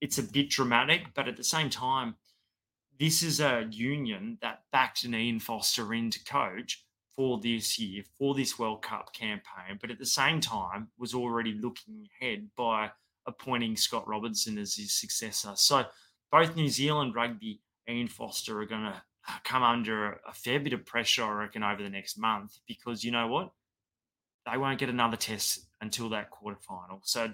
It's 0.00 0.18
a 0.18 0.22
bit 0.22 0.50
dramatic, 0.50 1.14
but 1.14 1.28
at 1.28 1.36
the 1.36 1.44
same 1.44 1.70
time, 1.70 2.16
this 2.98 3.22
is 3.22 3.40
a 3.40 3.66
union 3.70 4.38
that 4.42 4.62
backed 4.70 5.04
an 5.04 5.14
Ian 5.14 5.40
Foster 5.40 5.94
in 5.94 6.10
to 6.10 6.22
coach 6.24 6.84
for 7.16 7.38
this 7.40 7.78
year, 7.78 8.02
for 8.18 8.34
this 8.34 8.58
World 8.58 8.82
Cup 8.82 9.12
campaign, 9.12 9.78
but 9.80 9.90
at 9.90 9.98
the 9.98 10.06
same 10.06 10.40
time 10.40 10.88
was 10.98 11.14
already 11.14 11.52
looking 11.52 12.08
ahead 12.20 12.48
by 12.56 12.90
appointing 13.26 13.76
Scott 13.76 14.06
Robertson 14.08 14.58
as 14.58 14.74
his 14.74 14.92
successor. 14.92 15.52
So 15.54 15.84
both 16.30 16.56
New 16.56 16.68
Zealand 16.68 17.14
rugby 17.14 17.60
and 17.86 18.10
Foster 18.10 18.60
are 18.60 18.66
going 18.66 18.84
to 18.84 19.02
come 19.44 19.62
under 19.62 20.20
a 20.26 20.32
fair 20.34 20.60
bit 20.60 20.72
of 20.72 20.84
pressure, 20.84 21.24
I 21.24 21.32
reckon, 21.32 21.62
over 21.62 21.82
the 21.82 21.88
next 21.88 22.18
month 22.18 22.58
because 22.66 23.04
you 23.04 23.10
know 23.10 23.26
what? 23.26 23.52
They 24.50 24.58
won't 24.58 24.78
get 24.78 24.90
another 24.90 25.16
test 25.16 25.66
until 25.80 26.10
that 26.10 26.30
quarter 26.30 26.58
final. 26.60 27.00
So 27.04 27.32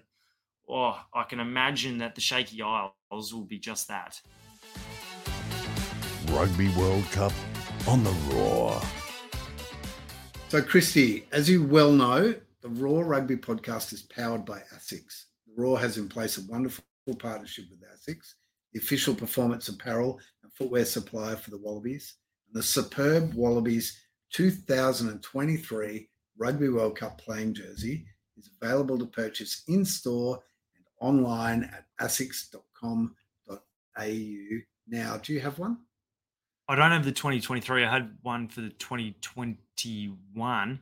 oh, 0.68 1.00
I 1.12 1.24
can 1.24 1.40
imagine 1.40 1.98
that 1.98 2.14
the 2.14 2.20
Shaky 2.20 2.62
Isles 2.62 2.92
will 3.34 3.44
be 3.44 3.58
just 3.58 3.88
that. 3.88 4.20
Rugby 6.30 6.68
World 6.76 7.04
Cup 7.10 7.32
on 7.88 8.04
the 8.04 8.12
Roar. 8.30 8.80
So, 10.50 10.60
Christy, 10.60 11.26
as 11.30 11.48
you 11.48 11.62
well 11.62 11.92
know, 11.92 12.34
the 12.60 12.68
Roar 12.70 13.04
Rugby 13.04 13.36
podcast 13.36 13.92
is 13.92 14.02
powered 14.02 14.44
by 14.44 14.60
ASICS. 14.74 15.26
Roar 15.56 15.78
has 15.78 15.96
in 15.96 16.08
place 16.08 16.38
a 16.38 16.50
wonderful 16.50 16.82
partnership 17.20 17.66
with 17.70 17.78
ASICS, 17.88 18.34
the 18.72 18.80
official 18.80 19.14
performance 19.14 19.68
apparel 19.68 20.18
and 20.42 20.52
footwear 20.52 20.84
supplier 20.84 21.36
for 21.36 21.50
the 21.50 21.58
Wallabies. 21.58 22.16
And 22.48 22.60
the 22.60 22.64
superb 22.64 23.32
Wallabies 23.34 23.96
2023 24.32 26.08
Rugby 26.36 26.68
World 26.68 26.98
Cup 26.98 27.20
playing 27.20 27.54
jersey 27.54 28.04
is 28.36 28.50
available 28.60 28.98
to 28.98 29.06
purchase 29.06 29.62
in 29.68 29.84
store 29.84 30.42
and 30.74 30.84
online 31.00 31.62
at 31.62 31.84
asics.com.au. 32.04 33.12
Now, 34.88 35.16
do 35.18 35.32
you 35.32 35.38
have 35.38 35.60
one? 35.60 35.78
I 36.70 36.76
don't 36.76 36.92
have 36.92 37.04
the 37.04 37.10
2023. 37.10 37.84
I 37.84 37.90
had 37.90 38.16
one 38.22 38.46
for 38.46 38.60
the 38.60 38.68
2021. 38.70 40.78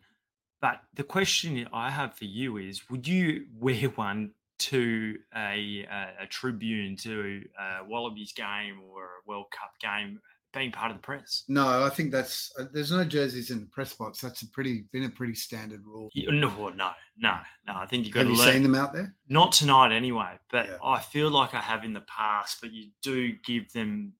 But 0.61 0.81
the 0.94 1.05
question 1.05 1.66
I 1.72 1.88
have 1.90 2.14
for 2.14 2.27
you 2.27 2.59
is 2.59 2.90
would 2.90 3.09
you 3.09 3.46
wear 3.59 3.88
one 3.90 4.33
to 4.59 5.16
a, 5.35 5.87
a, 5.90 6.24
a 6.24 6.27
Tribune, 6.27 6.94
to 6.98 7.42
a 7.59 7.85
Wallabies 7.88 8.33
game 8.35 8.81
or 8.92 9.05
a 9.05 9.09
World 9.27 9.46
Cup 9.51 9.70
game 9.81 10.20
being 10.53 10.70
part 10.72 10.90
of 10.90 10.98
the 10.98 11.01
press? 11.01 11.44
No, 11.48 11.85
I 11.85 11.88
think 11.88 12.12
that's 12.12 12.53
uh, 12.59 12.64
there's 12.70 12.92
no 12.92 13.03
jerseys 13.05 13.51
in 13.51 13.61
the 13.61 13.66
press 13.66 13.94
box. 13.94 14.20
That's 14.20 14.42
a 14.42 14.48
pretty 14.51 14.85
been 14.92 15.05
a 15.05 15.11
pretty 15.11 15.35
standard 15.35 15.87
rule. 15.87 16.11
You, 16.12 16.31
no, 16.33 16.51
no, 16.70 16.90
no, 17.16 17.38
no. 17.66 17.74
I 17.77 17.87
think 17.87 18.05
you've 18.05 18.12
got 18.14 18.27
Have 18.27 18.29
to 18.29 18.35
you 18.35 18.38
learn. 18.40 18.53
seen 18.53 18.62
them 18.64 18.74
out 18.74 18.92
there? 18.92 19.14
Not 19.31 19.53
tonight, 19.53 19.92
anyway. 19.92 20.38
But 20.51 20.66
Yeah. 20.66 20.77
I 20.85 21.01
feel 21.01 21.31
like 21.31 21.55
I 21.55 21.61
have 21.61 21.85
in 21.85 21.94
the 21.94 22.03
past. 22.03 22.61
But 22.61 22.72
you 22.72 22.90
do 23.01 23.33
give 23.46 23.72
them 23.72 24.12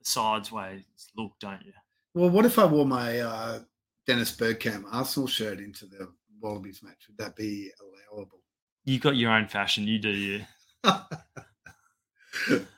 the 0.00 0.10
sideways 0.10 0.82
look, 1.16 1.32
don't 1.40 1.64
you? 1.64 1.72
Well, 2.14 2.30
what 2.30 2.46
if 2.46 2.58
I 2.58 2.64
wore 2.66 2.86
my 2.86 3.20
uh, 3.20 3.60
Dennis 4.06 4.36
Bergkamp 4.36 4.84
Arsenal 4.90 5.28
shirt 5.28 5.60
into 5.60 5.86
the 5.86 6.08
Wallabies 6.40 6.82
match? 6.82 7.06
Would 7.08 7.18
that 7.18 7.36
be 7.36 7.70
allowable? 8.12 8.40
You've 8.84 9.02
got 9.02 9.16
your 9.16 9.30
own 9.30 9.46
fashion. 9.46 9.86
You 9.86 9.98
do 9.98 10.10
you. 10.10 10.44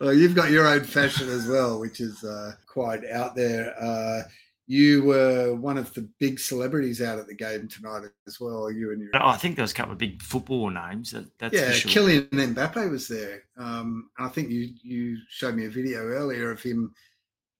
well, 0.00 0.12
you've 0.12 0.34
got 0.34 0.50
your 0.50 0.66
own 0.66 0.84
fashion 0.84 1.28
as 1.28 1.46
well, 1.46 1.80
which 1.80 2.00
is 2.00 2.22
uh, 2.24 2.52
quite 2.66 3.04
out 3.06 3.34
there. 3.34 3.74
Uh, 3.80 4.22
you 4.66 5.04
were 5.04 5.54
one 5.54 5.76
of 5.76 5.92
the 5.94 6.08
big 6.18 6.38
celebrities 6.38 7.02
out 7.02 7.18
at 7.18 7.26
the 7.26 7.34
game 7.34 7.68
tonight 7.68 8.04
as 8.26 8.40
well. 8.40 8.70
You 8.70 8.92
and 8.92 9.00
your 9.02 9.10
Oh, 9.14 9.28
I 9.28 9.36
think 9.36 9.56
there 9.56 9.64
was 9.64 9.72
a 9.72 9.74
couple 9.74 9.92
of 9.92 9.98
big 9.98 10.22
football 10.22 10.70
names. 10.70 11.10
That, 11.10 11.26
that's 11.38 11.54
yeah, 11.54 11.72
sure. 11.72 11.90
Kylian 11.90 12.28
Mbappe 12.28 12.90
was 12.90 13.08
there. 13.08 13.42
Um, 13.58 14.10
and 14.18 14.26
I 14.26 14.30
think 14.30 14.50
you 14.50 14.72
you 14.82 15.18
showed 15.28 15.56
me 15.56 15.66
a 15.66 15.70
video 15.70 16.00
earlier 16.00 16.50
of 16.50 16.62
him 16.62 16.94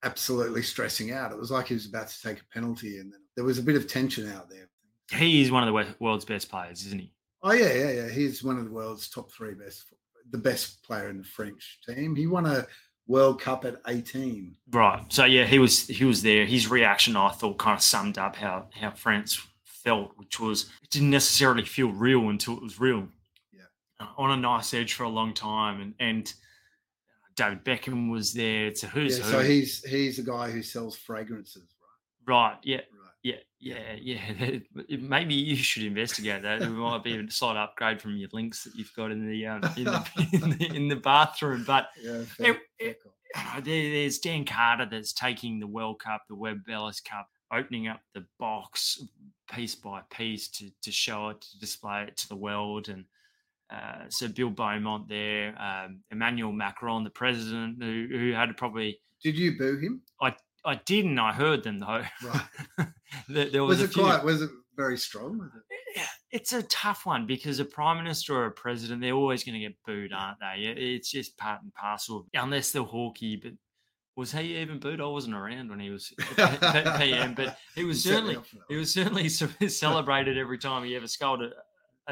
absolutely 0.04 0.62
stressing 0.62 1.12
out. 1.12 1.32
It 1.32 1.38
was 1.38 1.50
like 1.50 1.68
he 1.68 1.74
was 1.74 1.86
about 1.86 2.08
to 2.08 2.22
take 2.22 2.40
a 2.40 2.54
penalty, 2.54 2.98
and 2.98 3.12
then 3.12 3.20
there 3.36 3.44
was 3.44 3.58
a 3.58 3.62
bit 3.62 3.76
of 3.76 3.86
tension 3.86 4.30
out 4.30 4.50
there. 4.50 4.68
He 5.10 5.42
is 5.42 5.50
one 5.50 5.66
of 5.66 5.72
the 5.72 5.94
world's 6.00 6.24
best 6.24 6.50
players, 6.50 6.86
isn't 6.86 6.98
he? 6.98 7.12
Oh 7.42 7.52
yeah, 7.52 7.72
yeah, 7.72 7.90
yeah. 7.90 8.08
He's 8.08 8.42
one 8.42 8.58
of 8.58 8.64
the 8.64 8.70
world's 8.70 9.08
top 9.08 9.30
three 9.32 9.54
best, 9.54 9.92
the 10.30 10.38
best 10.38 10.82
player 10.82 11.10
in 11.10 11.18
the 11.18 11.24
French 11.24 11.80
team. 11.86 12.14
He 12.14 12.26
won 12.26 12.46
a 12.46 12.66
World 13.06 13.40
Cup 13.40 13.64
at 13.64 13.76
18. 13.88 14.56
Right. 14.70 15.04
So 15.12 15.24
yeah, 15.24 15.44
he 15.44 15.58
was 15.58 15.86
he 15.86 16.04
was 16.04 16.22
there. 16.22 16.46
His 16.46 16.68
reaction, 16.68 17.16
I 17.16 17.30
thought, 17.30 17.58
kind 17.58 17.76
of 17.76 17.82
summed 17.82 18.18
up 18.18 18.36
how 18.36 18.68
how 18.74 18.90
France 18.90 19.40
felt, 19.64 20.12
which 20.16 20.38
was 20.38 20.70
it 20.82 20.90
didn't 20.90 21.10
necessarily 21.10 21.64
feel 21.64 21.90
real 21.90 22.28
until 22.28 22.56
it 22.56 22.62
was 22.62 22.80
real. 22.80 23.08
Yeah. 23.52 23.62
Uh, 24.00 24.06
on 24.16 24.30
a 24.30 24.36
nice 24.36 24.72
edge 24.72 24.94
for 24.94 25.04
a 25.04 25.08
long 25.08 25.34
time, 25.34 25.80
and 25.80 25.94
and 25.98 26.32
David 27.36 27.64
Beckham 27.64 28.10
was 28.10 28.32
there. 28.32 28.66
It's 28.66 28.82
a 28.82 28.86
who's 28.86 29.18
Yeah, 29.18 29.24
who. 29.24 29.30
so 29.32 29.40
he's 29.40 29.82
he's 29.84 30.16
the 30.18 30.22
guy 30.22 30.50
who 30.50 30.62
sells 30.62 30.96
fragrances, 30.96 31.74
right. 32.26 32.56
Yeah. 32.62 32.76
right? 32.76 32.84
Right. 32.84 32.88
Yeah, 33.24 33.36
yeah, 33.60 34.18
yeah. 34.40 34.58
Maybe 34.98 35.34
you 35.34 35.54
should 35.54 35.84
investigate 35.84 36.42
that. 36.42 36.60
It 36.62 36.68
might 36.70 37.04
be 37.04 37.16
a 37.16 37.24
slight 37.30 37.56
upgrade 37.56 38.02
from 38.02 38.16
your 38.16 38.28
links 38.32 38.64
that 38.64 38.74
you've 38.74 38.92
got 38.96 39.12
in 39.12 39.24
the 39.28 39.46
um, 39.46 39.62
in, 39.76 39.84
the, 39.84 40.04
in 40.32 40.50
the 40.50 40.76
in 40.76 40.88
the 40.88 40.96
bathroom. 40.96 41.62
But 41.64 41.88
Yeah. 42.02 42.22
Fair- 42.24 42.50
it- 42.52 42.58
fair 42.80 42.94
uh, 43.34 43.60
there, 43.60 43.90
there's 43.90 44.18
Dan 44.18 44.44
Carter 44.44 44.86
that's 44.90 45.12
taking 45.14 45.58
the 45.58 45.66
World 45.66 46.00
Cup, 46.00 46.22
the 46.28 46.34
Webb 46.34 46.68
Ellis 46.68 47.00
Cup, 47.00 47.28
opening 47.50 47.88
up 47.88 48.00
the 48.12 48.26
box 48.38 49.02
piece 49.50 49.74
by 49.74 50.00
piece 50.10 50.48
to 50.48 50.70
to 50.82 50.90
show 50.92 51.28
it, 51.30 51.40
to 51.40 51.58
display 51.60 52.02
it 52.02 52.16
to 52.18 52.28
the 52.28 52.36
world, 52.36 52.88
and 52.88 53.04
uh, 53.72 54.04
so 54.10 54.28
Bill 54.28 54.50
Beaumont 54.50 55.08
there, 55.08 55.54
um, 55.60 56.00
Emmanuel 56.10 56.52
Macron, 56.52 57.04
the 57.04 57.10
president, 57.10 57.82
who, 57.82 58.06
who 58.10 58.32
had 58.32 58.56
probably 58.56 58.98
Did 59.22 59.38
you 59.38 59.56
boo 59.56 59.78
him? 59.78 60.02
I 60.20 60.34
I 60.64 60.76
didn't, 60.86 61.18
I 61.18 61.32
heard 61.32 61.64
them 61.64 61.78
though. 61.80 62.04
Right. 62.24 62.46
there, 63.28 63.50
there 63.50 63.64
was, 63.64 63.78
Was, 63.80 63.90
it 63.90 63.94
few. 63.94 64.02
quite? 64.04 64.22
Was 64.24 64.42
it 64.42 64.50
very 64.76 64.96
strong? 64.96 65.50
It? 65.70 65.78
Yeah, 65.96 66.06
it's 66.30 66.52
a 66.52 66.62
tough 66.64 67.04
one 67.04 67.26
because 67.26 67.58
a 67.58 67.64
prime 67.64 67.96
minister 67.96 68.34
or 68.34 68.46
a 68.46 68.50
president, 68.52 69.00
they're 69.00 69.12
always 69.12 69.42
going 69.44 69.54
to 69.54 69.60
get 69.60 69.74
booed, 69.86 70.12
aren't 70.12 70.38
they? 70.40 70.62
It- 70.66 70.78
It's 70.78 71.10
just 71.10 71.36
part 71.36 71.62
and 71.62 71.74
parcel, 71.74 72.26
unless 72.34 72.70
they're 72.72 72.82
hawky. 72.82 73.36
But 73.36 73.52
was 74.16 74.30
he 74.32 74.56
even 74.58 74.78
booed? 74.78 75.00
I 75.00 75.06
wasn't 75.06 75.34
around 75.34 75.68
when 75.70 75.80
he 75.80 75.90
was 75.90 76.12
PM, 76.98 77.34
but 77.34 77.58
he 77.74 77.84
was 77.84 78.02
certainly 78.02 78.36
up 78.36 78.46
for 78.46 78.56
that 78.56 78.64
he 78.68 78.76
was 78.76 78.92
certainly 78.94 79.28
celebrated 79.68 80.38
every 80.38 80.58
time 80.58 80.84
he 80.84 80.94
ever 80.96 81.06
sculled 81.08 81.42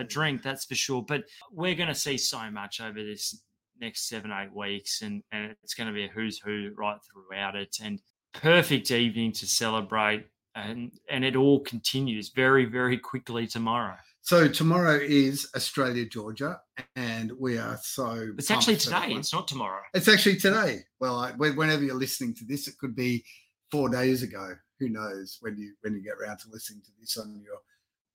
a, 0.00 0.04
drink. 0.04 0.42
That's 0.42 0.64
for 0.64 0.74
sure. 0.74 1.02
But 1.02 1.24
we're 1.52 1.74
going 1.74 1.88
to 1.88 1.94
see 1.94 2.18
so 2.18 2.50
much 2.50 2.80
over 2.80 3.02
this 3.02 3.40
next 3.80 4.08
seven 4.08 4.30
eight 4.32 4.54
weeks, 4.54 5.02
and 5.02 5.22
and 5.32 5.54
it's 5.62 5.74
going 5.74 5.88
to 5.88 5.94
be 5.94 6.04
a 6.04 6.08
who's 6.08 6.38
who 6.38 6.70
right 6.76 6.98
throughout 7.12 7.56
it, 7.56 7.78
and 7.82 8.00
perfect 8.32 8.90
evening 8.90 9.32
to 9.32 9.46
celebrate. 9.46 10.26
And, 10.56 10.90
and 11.08 11.24
it 11.24 11.36
all 11.36 11.60
continues 11.60 12.30
very, 12.30 12.64
very 12.64 12.98
quickly 12.98 13.46
tomorrow. 13.46 13.96
So 14.22 14.48
tomorrow 14.48 14.98
is 15.00 15.48
Australia 15.54 16.04
Georgia, 16.04 16.60
and 16.96 17.32
we 17.38 17.56
are 17.56 17.78
so. 17.82 18.32
It's 18.36 18.50
actually 18.50 18.74
pumped 18.74 18.84
for 18.84 18.90
that 18.90 19.02
today. 19.04 19.14
It's 19.14 19.32
not 19.32 19.48
tomorrow. 19.48 19.82
It's 19.94 20.08
actually 20.08 20.36
today. 20.36 20.80
Well, 21.00 21.16
I, 21.16 21.30
whenever 21.32 21.82
you're 21.82 21.94
listening 21.98 22.34
to 22.34 22.44
this, 22.44 22.68
it 22.68 22.76
could 22.78 22.94
be 22.94 23.24
four 23.70 23.88
days 23.88 24.22
ago. 24.22 24.54
Who 24.78 24.88
knows 24.88 25.38
when 25.40 25.56
you 25.56 25.72
when 25.82 25.94
you 25.94 26.02
get 26.02 26.14
around 26.20 26.38
to 26.38 26.48
listening 26.52 26.82
to 26.82 26.90
this 27.00 27.16
on 27.16 27.40
your 27.44 27.56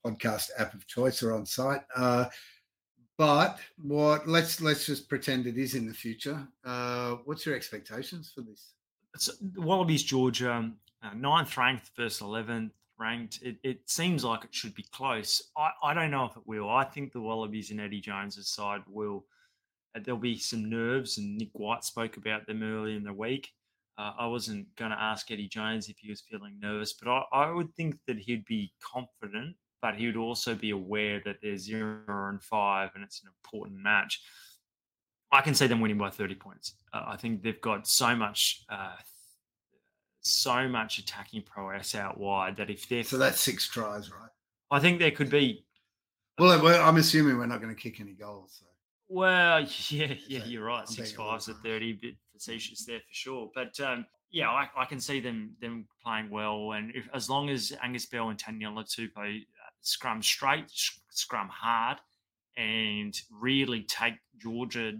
podcast 0.05 0.49
app 0.57 0.73
of 0.73 0.85
choice 0.87 1.23
or 1.23 1.33
on 1.33 1.45
site. 1.45 1.81
Uh, 1.95 2.25
but 3.17 3.59
what 3.81 4.27
let's 4.27 4.61
let's 4.61 4.85
just 4.85 5.07
pretend 5.09 5.47
it 5.47 5.57
is 5.57 5.73
in 5.73 5.87
the 5.87 5.93
future. 5.93 6.45
Uh, 6.63 7.15
what's 7.25 7.45
your 7.45 7.55
expectations 7.55 8.31
for 8.33 8.41
this? 8.41 8.73
Wallabies, 9.55 10.03
Georgia, 10.03 10.69
uh, 11.01 11.13
ninth 11.15 11.55
ranked 11.57 11.91
versus 11.95 12.21
11th 12.21 12.71
ranked. 12.99 13.39
It, 13.41 13.57
it 13.63 13.89
seems 13.89 14.25
like 14.25 14.43
it 14.43 14.53
should 14.53 14.75
be 14.75 14.85
close. 14.91 15.41
I, 15.57 15.69
I 15.83 15.93
don't 15.93 16.11
know 16.11 16.25
if 16.25 16.35
it 16.35 16.43
will. 16.45 16.69
I 16.69 16.83
think 16.83 17.13
the 17.13 17.21
Wallabies 17.21 17.71
and 17.71 17.79
Eddie 17.79 18.01
Jones's 18.01 18.49
side 18.49 18.81
will. 18.89 19.25
uh, 19.95 20.01
There'll 20.03 20.19
be 20.19 20.37
some 20.37 20.69
nerves, 20.69 21.17
and 21.17 21.37
Nick 21.37 21.51
White 21.53 21.85
spoke 21.85 22.17
about 22.17 22.45
them 22.47 22.61
early 22.63 22.95
in 22.97 23.03
the 23.03 23.13
week. 23.13 23.49
Uh, 23.97 24.11
I 24.19 24.27
wasn't 24.27 24.67
going 24.75 24.91
to 24.91 25.01
ask 25.01 25.31
Eddie 25.31 25.47
Jones 25.47 25.87
if 25.87 25.97
he 25.99 26.09
was 26.09 26.19
feeling 26.19 26.59
nervous, 26.59 26.91
but 26.91 27.09
I, 27.09 27.23
I 27.31 27.51
would 27.51 27.73
think 27.75 27.95
that 28.07 28.19
he'd 28.19 28.43
be 28.43 28.73
confident, 28.83 29.55
but 29.85 29.93
he 29.93 30.07
would 30.07 30.17
also 30.17 30.55
be 30.55 30.71
aware 30.71 31.21
that 31.23 31.35
they're 31.43 31.59
zero 31.59 32.01
and 32.07 32.41
five 32.41 32.89
and 32.95 33.03
it's 33.03 33.21
an 33.21 33.27
important 33.27 33.79
match. 33.79 34.19
I 35.31 35.41
can 35.41 35.53
see 35.53 35.67
them 35.67 35.79
winning 35.79 35.99
by 35.99 36.09
30 36.09 36.33
points. 36.33 36.73
Uh, 36.91 37.03
I 37.05 37.17
think 37.17 37.43
they've 37.43 37.61
got 37.61 37.87
so 37.87 38.15
much, 38.15 38.63
uh, 38.67 38.95
so 40.21 40.67
much 40.67 40.97
attacking 40.97 41.43
prowess 41.43 41.93
out 41.93 42.19
wide 42.19 42.57
that 42.57 42.71
if 42.71 42.89
they're, 42.89 43.03
So 43.03 43.19
that's 43.19 43.39
six 43.39 43.67
tries, 43.67 44.11
right? 44.11 44.31
I 44.71 44.79
think 44.79 44.97
there 44.97 45.11
could 45.11 45.29
be. 45.29 45.63
Well, 46.39 46.65
I'm 46.65 46.97
assuming 46.97 47.37
we're 47.37 47.45
not 47.45 47.61
going 47.61 47.75
to 47.75 47.79
kick 47.79 48.01
any 48.01 48.13
goals. 48.13 48.57
So. 48.59 48.65
Well, 49.07 49.59
yeah, 49.89 50.15
yeah, 50.27 50.39
So, 50.39 50.45
you're 50.47 50.65
right. 50.65 50.79
I'm 50.79 50.87
Six 50.87 51.11
being 51.11 51.19
a 51.19 51.23
little 51.25 51.37
fives 51.37 51.49
at. 51.49 51.57
30, 51.57 51.93
bit 52.01 52.15
facetious 52.33 52.85
there 52.85 53.01
for 53.01 53.13
sure. 53.13 53.51
But 53.53 53.79
um, 53.79 54.07
yeah, 54.35 54.49
I, 54.49 54.67
I 54.75 54.83
can 54.83 54.99
see 54.99 55.21
them 55.21 55.55
them 55.61 55.87
playing 56.03 56.29
well, 56.29 56.73
and 56.73 56.91
if, 56.93 57.07
as 57.13 57.29
long 57.29 57.49
as 57.49 57.71
Angus 57.81 58.05
Bell 58.05 58.29
and 58.29 58.37
Taniela 58.37 58.83
Tupou 58.83 59.39
uh, 59.39 59.64
scrum 59.85 60.21
straight, 60.21 60.71
scrum 61.11 61.47
hard, 61.47 61.97
and 62.57 63.15
really 63.31 63.83
take 63.83 64.15
Georgia 64.37 64.93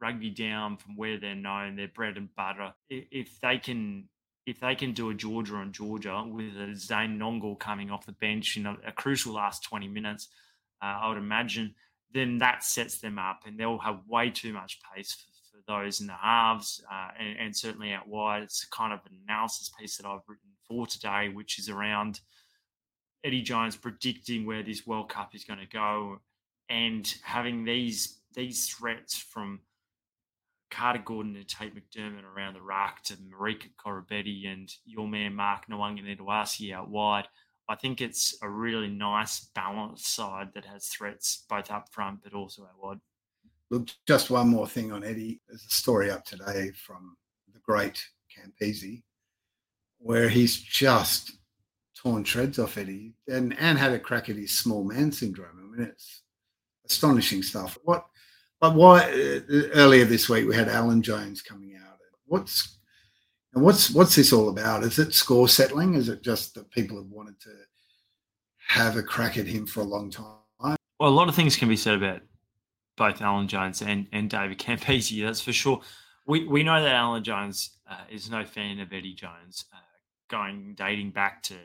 rugby 0.00 0.30
down 0.30 0.76
from 0.76 0.96
where 0.96 1.18
they're 1.18 1.34
known, 1.34 1.76
their 1.76 1.88
bread 1.88 2.16
and 2.16 2.34
butter. 2.34 2.72
If 2.88 3.40
they 3.40 3.58
can, 3.58 4.08
if 4.46 4.60
they 4.60 4.74
can 4.74 4.92
do 4.92 5.10
a 5.10 5.14
Georgia 5.14 5.56
on 5.56 5.72
Georgia 5.72 6.24
with 6.26 6.56
a 6.56 6.74
Zane 6.76 7.18
Nonggorr 7.18 7.58
coming 7.58 7.90
off 7.90 8.06
the 8.06 8.12
bench 8.12 8.56
in 8.56 8.66
a, 8.66 8.76
a 8.86 8.92
crucial 8.92 9.34
last 9.34 9.64
twenty 9.64 9.88
minutes, 9.88 10.28
uh, 10.80 10.98
I 11.02 11.08
would 11.08 11.18
imagine 11.18 11.74
then 12.14 12.38
that 12.38 12.62
sets 12.62 12.98
them 12.98 13.18
up, 13.18 13.40
and 13.46 13.58
they'll 13.58 13.78
have 13.78 14.00
way 14.06 14.30
too 14.30 14.52
much 14.52 14.80
pace 14.94 15.12
for, 15.12 15.56
for 15.56 15.62
those 15.66 16.00
in 16.00 16.06
the 16.06 16.12
halves, 16.12 16.84
uh, 16.92 17.08
and, 17.18 17.38
and 17.38 17.56
certainly 17.56 17.92
out 17.92 18.06
wide. 18.06 18.42
It's 18.42 18.66
kind 18.66 18.92
of 18.92 19.00
an 19.06 19.16
analysis 19.26 19.70
piece 19.80 19.96
that 19.96 20.06
I've 20.06 20.28
written 20.28 20.50
for 20.68 20.86
today, 20.86 21.30
which 21.32 21.58
is 21.58 21.68
around 21.68 22.20
Eddie 23.24 23.42
Jones 23.42 23.76
predicting 23.76 24.44
where 24.46 24.62
this 24.62 24.86
World 24.86 25.08
Cup 25.08 25.34
is 25.34 25.44
going 25.44 25.60
to 25.60 25.66
go, 25.66 26.20
and 26.68 27.12
having 27.22 27.64
these 27.64 28.18
these 28.34 28.68
threats 28.68 29.16
from 29.16 29.60
Carter 30.70 31.02
Gordon 31.04 31.36
and 31.36 31.46
Tate 31.46 31.74
McDermott 31.74 32.24
around 32.24 32.54
the 32.54 32.62
rack 32.62 33.02
to 33.04 33.14
Marika 33.14 33.68
Koroibete 33.84 34.50
and 34.50 34.72
your 34.86 35.06
man 35.06 35.34
Mark 35.34 35.66
Nawaqanitawase 35.70 36.72
out 36.72 36.88
wide. 36.88 37.28
I 37.68 37.76
think 37.76 38.00
it's 38.00 38.36
a 38.42 38.48
really 38.48 38.88
nice 38.88 39.48
balanced 39.54 40.14
side 40.14 40.48
that 40.54 40.64
has 40.64 40.86
threats 40.86 41.44
both 41.48 41.70
up 41.70 41.88
front 41.92 42.20
but 42.24 42.32
also 42.32 42.62
out 42.62 42.82
wide. 42.82 42.98
Look, 43.70 43.88
just 44.06 44.30
one 44.30 44.48
more 44.48 44.66
thing 44.66 44.92
on 44.92 45.04
Eddie. 45.04 45.40
There's 45.46 45.64
a 45.64 45.74
story 45.74 46.10
up 46.10 46.24
today 46.24 46.72
from 46.72 47.16
the 47.52 47.60
great 47.60 48.04
Campese 48.34 49.02
where 49.98 50.28
he's 50.28 50.56
just 50.56 51.32
torn 52.02 52.24
shreds 52.24 52.58
off 52.58 52.78
Eddie 52.78 53.14
and, 53.28 53.56
and 53.58 53.78
had 53.78 53.92
a 53.92 53.98
crack 53.98 54.28
at 54.28 54.36
his 54.36 54.58
small 54.58 54.84
man 54.84 55.12
syndrome. 55.12 55.58
I 55.58 55.76
mean, 55.76 55.88
it's 55.88 56.22
astonishing 56.86 57.42
stuff. 57.42 57.78
What, 57.84 58.06
but 58.60 58.74
why 58.74 59.00
uh, 59.00 59.40
earlier 59.74 60.04
this 60.04 60.28
week 60.28 60.48
we 60.48 60.54
had 60.54 60.68
Alan 60.68 61.02
Jones 61.02 61.42
coming 61.42 61.76
out. 61.76 61.98
What's 62.26 62.78
and 63.54 63.62
what's 63.62 63.90
what's 63.90 64.16
this 64.16 64.32
all 64.32 64.48
about? 64.48 64.82
Is 64.82 64.98
it 64.98 65.12
score 65.14 65.48
settling? 65.48 65.94
Is 65.94 66.08
it 66.08 66.22
just 66.22 66.54
that 66.54 66.70
people 66.70 66.96
have 66.96 67.10
wanted 67.10 67.38
to 67.40 67.50
have 68.68 68.96
a 68.96 69.02
crack 69.02 69.36
at 69.36 69.46
him 69.46 69.66
for 69.66 69.80
a 69.80 69.84
long 69.84 70.10
time? 70.10 70.76
Well, 70.98 71.10
a 71.10 71.10
lot 71.10 71.28
of 71.28 71.34
things 71.34 71.56
can 71.56 71.68
be 71.68 71.76
said 71.76 71.94
about 71.94 72.20
both 72.96 73.20
Alan 73.20 73.48
Jones 73.48 73.82
and, 73.82 74.06
and 74.12 74.30
David 74.30 74.58
Campese, 74.58 75.24
that's 75.24 75.40
for 75.40 75.52
sure. 75.52 75.80
We 76.26 76.46
we 76.46 76.62
know 76.62 76.80
that 76.80 76.94
Alan 76.94 77.24
Jones 77.24 77.78
uh, 77.90 78.04
is 78.10 78.30
no 78.30 78.44
fan 78.44 78.78
of 78.78 78.92
Eddie 78.92 79.14
Jones, 79.14 79.64
uh, 79.74 79.78
going 80.30 80.74
dating 80.76 81.10
back 81.10 81.42
to 81.44 81.56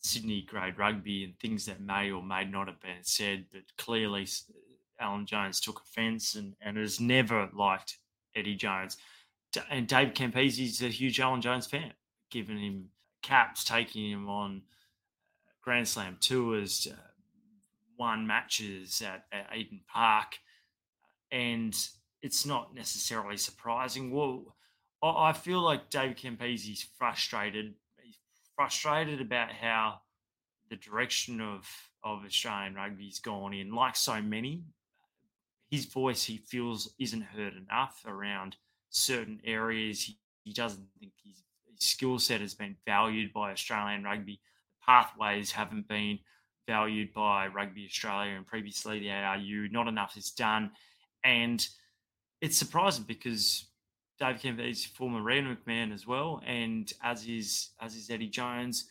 Sydney 0.00 0.42
grade 0.42 0.78
rugby 0.78 1.24
and 1.24 1.38
things 1.38 1.66
that 1.66 1.80
may 1.80 2.10
or 2.10 2.22
may 2.22 2.44
not 2.44 2.68
have 2.68 2.80
been 2.80 3.02
said, 3.02 3.44
but 3.52 3.62
clearly 3.76 4.26
Alan 4.98 5.26
Jones 5.26 5.60
took 5.60 5.80
offence 5.80 6.34
and, 6.34 6.54
and 6.60 6.76
has 6.76 7.00
never 7.00 7.48
liked 7.54 7.98
Eddie 8.34 8.54
Jones. 8.54 8.96
And 9.70 9.86
David 9.86 10.14
Campese 10.14 10.60
is 10.60 10.82
a 10.82 10.88
huge 10.88 11.20
Alan 11.20 11.40
Jones 11.40 11.66
fan, 11.66 11.92
giving 12.30 12.58
him 12.58 12.88
caps, 13.22 13.64
taking 13.64 14.10
him 14.10 14.28
on 14.28 14.62
Grand 15.62 15.88
Slam 15.88 16.16
tours, 16.20 16.88
uh, 16.90 16.96
won 17.98 18.26
matches 18.26 19.02
at, 19.02 19.24
at 19.32 19.54
Eden 19.54 19.80
Park, 19.86 20.38
and 21.30 21.76
it's 22.22 22.46
not 22.46 22.74
necessarily 22.74 23.36
surprising. 23.36 24.10
Well, 24.10 24.56
I 25.02 25.32
feel 25.32 25.60
like 25.60 25.90
David 25.90 26.18
Campese's 26.18 26.86
frustrated. 26.98 27.74
Frustrated 28.60 29.22
about 29.22 29.52
how 29.52 30.02
the 30.68 30.76
direction 30.76 31.40
of 31.40 31.66
of 32.04 32.26
Australian 32.26 32.74
rugby's 32.74 33.18
gone 33.18 33.54
in. 33.54 33.72
Like 33.72 33.96
so 33.96 34.20
many, 34.20 34.64
his 35.70 35.86
voice 35.86 36.24
he 36.24 36.36
feels 36.36 36.94
isn't 36.98 37.22
heard 37.22 37.54
enough 37.56 38.02
around 38.06 38.56
certain 38.90 39.40
areas. 39.46 40.02
He, 40.02 40.18
he 40.44 40.52
doesn't 40.52 40.86
think 40.98 41.12
his, 41.24 41.42
his 41.72 41.86
skill 41.88 42.18
set 42.18 42.42
has 42.42 42.52
been 42.52 42.76
valued 42.84 43.32
by 43.32 43.52
Australian 43.52 44.04
rugby. 44.04 44.34
The 44.34 44.84
pathways 44.84 45.50
haven't 45.50 45.88
been 45.88 46.18
valued 46.68 47.14
by 47.14 47.46
Rugby 47.46 47.86
Australia 47.86 48.34
and 48.36 48.46
previously 48.46 49.00
the 49.00 49.10
ARU. 49.10 49.70
Not 49.70 49.88
enough 49.88 50.18
is 50.18 50.32
done, 50.32 50.70
and 51.24 51.66
it's 52.42 52.58
surprising 52.58 53.04
because 53.08 53.69
Dave 54.20 54.40
Kemp 54.40 54.60
is 54.60 54.84
former 54.84 55.22
Random 55.22 55.56
McMahon 55.56 55.94
as 55.94 56.06
well, 56.06 56.42
and 56.46 56.92
as 57.02 57.26
is 57.26 57.70
as 57.80 57.96
is 57.96 58.10
Eddie 58.10 58.28
Jones. 58.28 58.86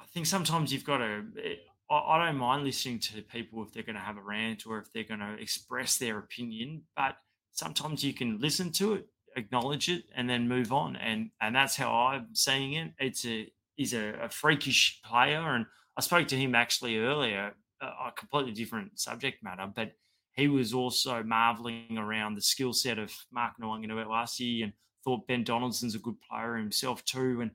I 0.00 0.04
think 0.06 0.26
sometimes 0.26 0.72
you've 0.72 0.84
got 0.84 0.98
to. 0.98 1.24
Eh, 1.42 1.56
I, 1.90 1.94
I 1.94 2.26
don't 2.26 2.38
mind 2.38 2.64
listening 2.64 3.00
to 3.00 3.22
people 3.22 3.62
if 3.64 3.72
they're 3.72 3.82
going 3.82 3.96
to 3.96 4.00
have 4.00 4.16
a 4.16 4.22
rant 4.22 4.66
or 4.66 4.78
if 4.78 4.92
they're 4.92 5.02
going 5.04 5.20
to 5.20 5.34
express 5.40 5.96
their 5.96 6.18
opinion, 6.18 6.82
but 6.96 7.16
sometimes 7.52 8.04
you 8.04 8.14
can 8.14 8.40
listen 8.40 8.70
to 8.72 8.94
it, 8.94 9.06
acknowledge 9.36 9.88
it, 9.88 10.04
and 10.14 10.30
then 10.30 10.48
move 10.48 10.72
on. 10.72 10.94
And 10.96 11.30
and 11.40 11.54
that's 11.54 11.74
how 11.74 11.92
I'm 11.92 12.28
seeing 12.32 12.74
it. 12.74 12.92
It's 13.00 13.26
a 13.26 13.52
he's 13.74 13.92
a, 13.92 14.14
a 14.22 14.28
freakish 14.28 15.00
player, 15.04 15.40
and 15.40 15.66
I 15.96 16.00
spoke 16.00 16.28
to 16.28 16.36
him 16.36 16.54
actually 16.54 16.98
earlier, 16.98 17.54
a, 17.82 17.86
a 17.86 18.12
completely 18.16 18.52
different 18.52 19.00
subject 19.00 19.42
matter, 19.42 19.68
but 19.74 19.92
he 20.36 20.48
was 20.48 20.74
also 20.74 21.22
marveling 21.22 21.96
around 21.96 22.34
the 22.34 22.42
skill 22.42 22.72
set 22.72 22.98
of 22.98 23.12
Mark 23.32 23.54
Nawaqanitawase 23.60 24.62
and 24.62 24.72
thought 25.02 25.26
Ben 25.26 25.44
Donaldson's 25.44 25.94
a 25.94 25.98
good 25.98 26.20
player 26.20 26.56
himself 26.56 27.04
too. 27.04 27.40
And 27.40 27.50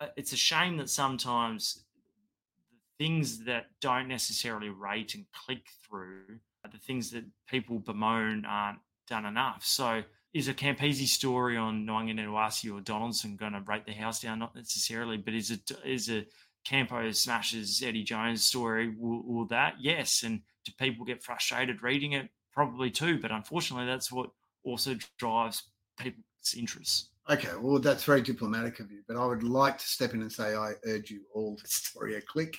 uh, 0.00 0.06
it's 0.16 0.32
a 0.32 0.36
shame 0.36 0.76
that 0.76 0.90
sometimes 0.90 1.84
the 2.70 3.04
things 3.04 3.44
that 3.44 3.66
don't 3.80 4.06
necessarily 4.06 4.68
rate 4.68 5.14
and 5.14 5.26
click 5.32 5.66
through 5.86 6.38
are 6.64 6.70
the 6.70 6.78
things 6.78 7.10
that 7.10 7.24
people 7.48 7.80
bemoan 7.80 8.44
aren't 8.44 8.78
done 9.08 9.24
enough. 9.24 9.64
So 9.64 10.02
is 10.32 10.46
a 10.46 10.54
Campese 10.54 11.08
story 11.08 11.56
on 11.56 11.84
Nawaqanitawase 11.84 12.72
or 12.72 12.80
Donaldson 12.80 13.36
going 13.36 13.54
to 13.54 13.60
break 13.60 13.86
the 13.86 13.92
house 13.92 14.20
down? 14.20 14.38
Not 14.38 14.54
necessarily, 14.54 15.16
but 15.16 15.34
is 15.34 15.50
it 15.50 15.68
is 15.84 16.10
a 16.10 16.24
Campo 16.64 17.10
smashes 17.12 17.82
Eddie 17.84 18.04
Jones 18.04 18.44
story? 18.44 18.94
Will, 18.96 19.22
will 19.24 19.46
that? 19.46 19.76
Yes. 19.80 20.22
And 20.22 20.42
do 20.68 20.84
people 20.84 21.04
get 21.04 21.22
frustrated 21.22 21.82
reading 21.82 22.12
it? 22.12 22.28
Probably 22.52 22.90
too. 22.90 23.18
But 23.18 23.30
unfortunately, 23.30 23.86
that's 23.86 24.12
what 24.12 24.30
also 24.64 24.96
drives 25.18 25.64
people's 25.98 26.54
interests. 26.56 27.08
Okay, 27.30 27.48
well, 27.60 27.78
that's 27.78 28.04
very 28.04 28.22
diplomatic 28.22 28.80
of 28.80 28.90
you, 28.90 29.02
but 29.06 29.16
I 29.16 29.26
would 29.26 29.42
like 29.42 29.76
to 29.78 29.86
step 29.86 30.14
in 30.14 30.22
and 30.22 30.32
say 30.32 30.54
I 30.54 30.72
urge 30.86 31.10
you 31.10 31.20
all 31.34 31.56
to 31.56 31.66
story 31.66 32.16
a 32.16 32.22
click, 32.22 32.56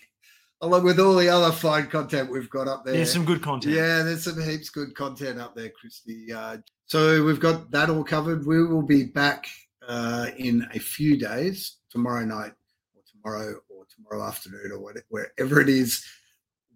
along 0.61 0.83
with 0.83 0.99
all 0.99 1.15
the 1.15 1.27
other 1.27 1.51
fine 1.51 1.87
content 1.87 2.31
we've 2.31 2.49
got 2.51 2.67
up 2.67 2.85
there. 2.85 2.93
There's 2.93 3.11
some 3.11 3.25
good 3.25 3.41
content. 3.41 3.73
Yeah, 3.73 4.03
there's 4.03 4.25
some 4.25 4.39
heaps 4.39 4.69
good 4.69 4.93
content 4.93 5.39
up 5.39 5.55
there, 5.55 5.69
Christy. 5.69 6.31
Uh, 6.31 6.57
so 6.85 7.23
we've 7.23 7.39
got 7.39 7.71
that 7.71 7.89
all 7.89 8.03
covered. 8.03 8.45
We 8.45 8.63
will 8.63 8.83
be 8.83 9.05
back 9.05 9.47
uh, 9.87 10.27
in 10.37 10.67
a 10.75 10.79
few 10.79 11.17
days, 11.17 11.77
tomorrow 11.89 12.23
night, 12.23 12.53
or 12.95 13.01
tomorrow, 13.11 13.55
or 13.69 13.85
tomorrow 13.95 14.27
afternoon, 14.27 14.71
or 14.71 14.79
whatever, 14.79 15.05
wherever 15.09 15.61
it 15.61 15.69
is, 15.69 16.05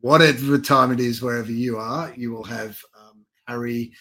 whatever 0.04 0.58
time 0.58 0.92
it 0.92 1.00
is, 1.00 1.22
wherever 1.22 1.52
you 1.52 1.78
are. 1.78 2.13
You 2.18 2.32
will 2.34 2.44
have 2.44 2.78
um, 3.00 3.26
Harry 3.48 3.94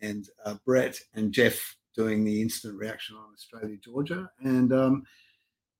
and 0.00 0.24
uh, 0.44 0.54
Brett 0.64 0.96
and 1.14 1.32
Jeff 1.32 1.76
doing 1.96 2.22
the 2.22 2.40
instant 2.40 2.78
reaction 2.78 3.16
on 3.16 3.34
Australia 3.34 3.76
Georgia. 3.76 4.30
And 4.38 4.72
um, 4.72 5.02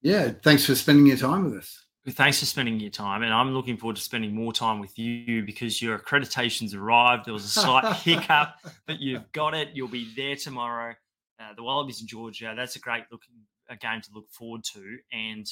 yeah, 0.03 0.33
thanks 0.43 0.67
for 0.67 0.75
spending 0.75 1.07
your 1.07 1.17
time 1.17 1.45
with 1.45 1.55
us. 1.55 1.85
Thanks 2.11 2.41
for 2.41 2.47
spending 2.47 2.81
your 2.81 2.91
time, 2.91 3.23
and 3.23 3.35
I'm 3.35 3.53
looking 3.53 3.77
forward 3.77 3.97
to 3.97 4.03
spending 4.03 4.35
more 4.35 4.53
time 4.53 4.81
with 4.81 4.99
you 4.99 5.45
because 5.45 5.83
your 5.83 5.99
accreditation's 5.99 6.73
arrived. 6.73 7.27
There 7.27 7.35
was 7.35 7.45
a 7.45 7.49
slight 7.49 7.95
hiccup, 8.03 8.55
but 8.87 8.99
you've 8.99 9.31
got 9.33 9.53
it. 9.53 9.71
You'll 9.75 9.89
be 9.89 10.11
there 10.17 10.35
tomorrow. 10.35 10.95
Uh, 11.39 11.53
the 11.55 11.63
Wallabies 11.63 12.01
in 12.01 12.07
Georgia. 12.07 12.55
That's 12.57 12.77
a 12.77 12.79
great 12.79 13.05
looking 13.13 13.35
a 13.69 13.77
game 13.77 14.01
to 14.01 14.11
look 14.15 14.31
forward 14.31 14.65
to. 14.73 14.99
And 15.13 15.47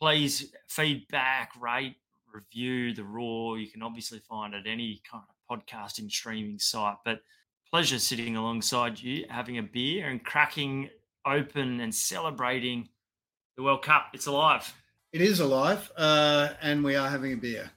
please 0.00 0.52
feedback, 0.68 1.50
rate, 1.60 1.96
review 2.34 2.92
the 2.92 3.04
Roar. 3.04 3.58
You 3.58 3.70
can 3.70 3.82
obviously 3.82 4.18
find 4.18 4.54
at 4.54 4.66
any 4.66 5.00
kind 5.10 5.22
of 5.28 5.58
podcasting 5.58 6.10
streaming 6.10 6.58
site. 6.58 6.96
But 7.04 7.20
pleasure 7.70 7.98
sitting 7.98 8.36
alongside 8.36 9.00
you, 9.00 9.24
having 9.30 9.58
a 9.58 9.62
beer 9.62 10.08
and 10.08 10.22
cracking 10.22 10.90
open 11.26 11.80
and 11.80 11.94
celebrating 11.94 12.88
the 13.56 13.62
World 13.62 13.82
Cup. 13.82 14.08
It's 14.12 14.26
alive. 14.26 14.72
It 15.12 15.20
is 15.20 15.40
alive, 15.40 15.90
uh, 15.96 16.50
and 16.60 16.82
we 16.82 16.96
are 16.96 17.08
having 17.08 17.32
a 17.32 17.36
beer. 17.36 17.70